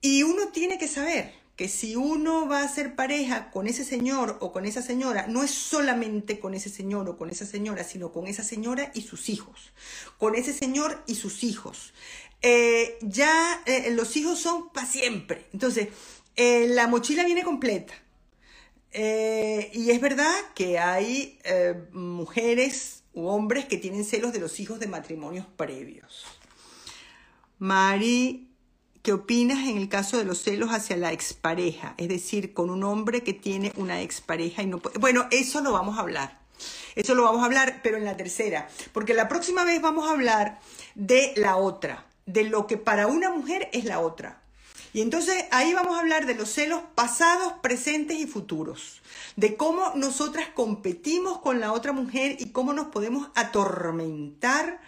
Y 0.00 0.24
uno 0.24 0.48
tiene 0.48 0.78
que 0.78 0.88
saber 0.88 1.41
que 1.56 1.68
si 1.68 1.96
uno 1.96 2.48
va 2.48 2.62
a 2.62 2.68
ser 2.68 2.96
pareja 2.96 3.50
con 3.50 3.66
ese 3.66 3.84
señor 3.84 4.38
o 4.40 4.52
con 4.52 4.64
esa 4.64 4.82
señora, 4.82 5.26
no 5.26 5.42
es 5.42 5.50
solamente 5.50 6.40
con 6.40 6.54
ese 6.54 6.70
señor 6.70 7.08
o 7.08 7.16
con 7.18 7.28
esa 7.30 7.44
señora, 7.44 7.84
sino 7.84 8.12
con 8.12 8.26
esa 8.26 8.42
señora 8.42 8.90
y 8.94 9.02
sus 9.02 9.28
hijos, 9.28 9.72
con 10.18 10.34
ese 10.34 10.52
señor 10.52 11.02
y 11.06 11.16
sus 11.16 11.44
hijos. 11.44 11.92
Eh, 12.40 12.98
ya 13.02 13.62
eh, 13.66 13.92
los 13.92 14.16
hijos 14.16 14.40
son 14.40 14.70
para 14.70 14.86
siempre. 14.86 15.46
Entonces, 15.52 15.88
eh, 16.36 16.66
la 16.68 16.88
mochila 16.88 17.24
viene 17.24 17.44
completa. 17.44 17.94
y 18.94 19.90
es 19.90 20.00
verdad 20.00 20.34
que 20.54 20.78
hay 20.78 21.38
mujeres 21.92 23.04
u 23.14 23.26
hombres 23.26 23.64
que 23.64 23.78
tienen 23.78 24.04
celos 24.04 24.32
de 24.32 24.40
los 24.40 24.60
hijos 24.60 24.80
de 24.80 24.86
matrimonios 24.86 25.46
previos. 25.56 26.26
Mari, 27.58 28.51
¿qué 29.02 29.12
opinas 29.12 29.68
en 29.68 29.76
el 29.76 29.88
caso 29.88 30.18
de 30.18 30.24
los 30.24 30.42
celos 30.42 30.70
hacia 30.70 30.96
la 30.96 31.12
expareja? 31.12 31.94
Es 31.98 32.08
decir, 32.08 32.54
con 32.54 32.70
un 32.70 32.84
hombre 32.84 33.22
que 33.22 33.34
tiene 33.34 33.72
una 33.76 34.00
expareja 34.00 34.62
y 34.62 34.66
no 34.66 34.78
puede... 34.78 34.98
Bueno, 34.98 35.26
eso 35.30 35.60
lo 35.60 35.72
vamos 35.72 35.98
a 35.98 36.02
hablar. 36.02 36.40
Eso 36.94 37.14
lo 37.14 37.24
vamos 37.24 37.42
a 37.42 37.46
hablar, 37.46 37.80
pero 37.82 37.96
en 37.96 38.04
la 38.04 38.16
tercera. 38.16 38.68
Porque 38.92 39.14
la 39.14 39.28
próxima 39.28 39.64
vez 39.64 39.80
vamos 39.80 40.08
a 40.08 40.12
hablar 40.12 40.60
de 40.94 41.32
la 41.36 41.56
otra 41.56 42.06
de 42.26 42.44
lo 42.44 42.66
que 42.66 42.76
para 42.76 43.06
una 43.06 43.30
mujer 43.30 43.68
es 43.72 43.84
la 43.84 44.00
otra. 44.00 44.40
Y 44.92 45.00
entonces 45.00 45.46
ahí 45.50 45.72
vamos 45.72 45.96
a 45.96 46.00
hablar 46.00 46.26
de 46.26 46.34
los 46.34 46.50
celos 46.50 46.82
pasados, 46.94 47.54
presentes 47.62 48.18
y 48.18 48.26
futuros, 48.26 49.00
de 49.36 49.56
cómo 49.56 49.92
nosotras 49.94 50.48
competimos 50.54 51.38
con 51.38 51.60
la 51.60 51.72
otra 51.72 51.92
mujer 51.92 52.36
y 52.38 52.50
cómo 52.50 52.74
nos 52.74 52.88
podemos 52.88 53.30
atormentar 53.34 54.80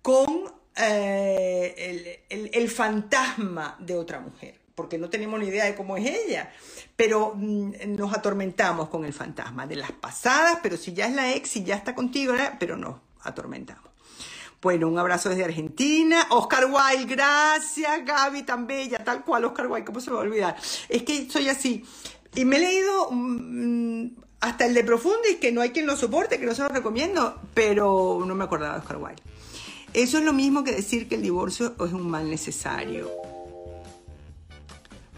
con 0.00 0.50
eh, 0.76 2.24
el, 2.28 2.68
fantasma 2.68 3.76
de 3.78 3.96
otra 3.96 4.20
mujer, 4.20 4.58
porque 4.74 4.98
no 4.98 5.08
tenemos 5.08 5.38
ni 5.38 5.46
idea 5.46 5.64
de 5.64 5.74
cómo 5.74 5.96
es 5.96 6.06
ella, 6.06 6.52
pero 6.96 7.34
mm, 7.34 7.94
nos 7.94 8.12
atormentamos 8.12 8.88
con 8.88 9.04
el 9.04 9.12
fantasma 9.12 9.66
de 9.66 9.76
las 9.76 9.92
pasadas, 9.92 10.58
pero 10.62 10.76
si 10.76 10.92
ya 10.92 11.06
es 11.06 11.14
la 11.14 11.32
ex, 11.32 11.50
si 11.50 11.64
ya 11.64 11.76
está 11.76 11.94
contigo, 11.94 12.34
pero 12.58 12.76
nos 12.76 12.96
atormentamos. 13.22 13.94
Bueno, 14.64 14.88
un 14.88 14.98
abrazo 14.98 15.28
desde 15.28 15.44
Argentina. 15.44 16.26
Oscar 16.30 16.64
Wilde, 16.64 17.14
gracias. 17.14 18.02
Gaby, 18.02 18.44
tan 18.44 18.66
bella, 18.66 19.04
tal 19.04 19.22
cual. 19.22 19.44
Oscar 19.44 19.66
Wilde, 19.66 19.84
¿cómo 19.84 20.00
se 20.00 20.08
me 20.08 20.16
va 20.16 20.22
a 20.22 20.24
olvidar? 20.24 20.56
Es 20.88 21.02
que 21.02 21.28
soy 21.30 21.50
así. 21.50 21.84
Y 22.34 22.46
me 22.46 22.56
he 22.56 22.60
leído 22.60 23.10
mm, 23.10 24.06
hasta 24.40 24.64
el 24.64 24.72
de 24.72 24.82
Profundis, 24.82 25.36
que 25.36 25.52
no 25.52 25.60
hay 25.60 25.68
quien 25.68 25.86
lo 25.86 25.96
soporte, 25.96 26.40
que 26.40 26.46
no 26.46 26.54
se 26.54 26.62
lo 26.62 26.68
recomiendo, 26.68 27.38
pero 27.52 28.24
no 28.26 28.34
me 28.34 28.44
acordaba 28.44 28.74
de 28.74 28.80
Oscar 28.80 28.96
Wilde. 28.96 29.22
Eso 29.94 30.18
es 30.18 30.24
lo 30.24 30.32
mismo 30.32 30.64
que 30.64 30.72
decir 30.72 31.08
que 31.08 31.14
el 31.14 31.22
divorcio 31.22 31.76
es 31.78 31.92
un 31.92 32.10
mal 32.10 32.28
necesario. 32.28 33.08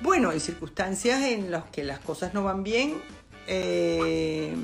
Bueno, 0.03 0.29
hay 0.29 0.39
circunstancias 0.39 1.23
en 1.23 1.51
las 1.51 1.65
que 1.65 1.83
las 1.83 1.99
cosas 1.99 2.35
no 2.35 2.45
van 2.45 2.63
bien. 2.63 2.95
Eh, 3.47 4.55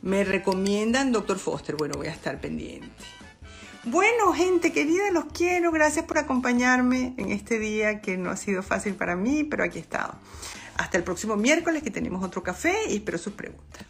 me 0.00 0.24
recomiendan 0.24 1.12
Doctor 1.12 1.38
Foster. 1.38 1.76
Bueno, 1.76 1.98
voy 1.98 2.06
a 2.06 2.12
estar 2.12 2.40
pendiente. 2.40 2.88
Bueno, 3.84 4.32
gente 4.32 4.72
querida, 4.72 5.10
los 5.12 5.26
quiero. 5.26 5.70
Gracias 5.70 6.06
por 6.06 6.16
acompañarme 6.16 7.14
en 7.18 7.30
este 7.30 7.58
día 7.58 8.00
que 8.00 8.16
no 8.16 8.30
ha 8.30 8.36
sido 8.36 8.62
fácil 8.62 8.94
para 8.94 9.14
mí, 9.14 9.44
pero 9.44 9.62
aquí 9.62 9.78
he 9.78 9.82
estado. 9.82 10.14
Hasta 10.78 10.96
el 10.96 11.04
próximo 11.04 11.36
miércoles 11.36 11.82
que 11.82 11.90
tenemos 11.90 12.24
otro 12.24 12.42
café 12.42 12.74
y 12.88 12.96
espero 12.96 13.18
sus 13.18 13.34
preguntas. 13.34 13.84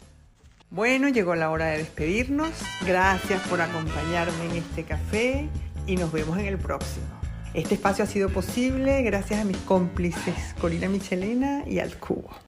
Bueno, 0.69 1.07
llegó 1.07 1.33
la 1.35 1.49
hora 1.49 1.67
de 1.67 1.77
despedirnos. 1.77 2.51
Gracias 2.85 3.41
por 3.47 3.61
acompañarme 3.61 4.45
en 4.51 4.57
este 4.57 4.83
café 4.83 5.47
y 5.85 5.95
nos 5.95 6.11
vemos 6.11 6.37
en 6.39 6.45
el 6.45 6.57
próximo. 6.57 7.05
Este 7.53 7.75
espacio 7.75 8.03
ha 8.03 8.07
sido 8.07 8.29
posible 8.29 9.01
gracias 9.03 9.39
a 9.39 9.45
mis 9.45 9.57
cómplices 9.57 10.53
Corina 10.59 10.89
Michelena 10.89 11.63
y 11.65 11.79
al 11.79 11.97
Cubo. 11.97 12.46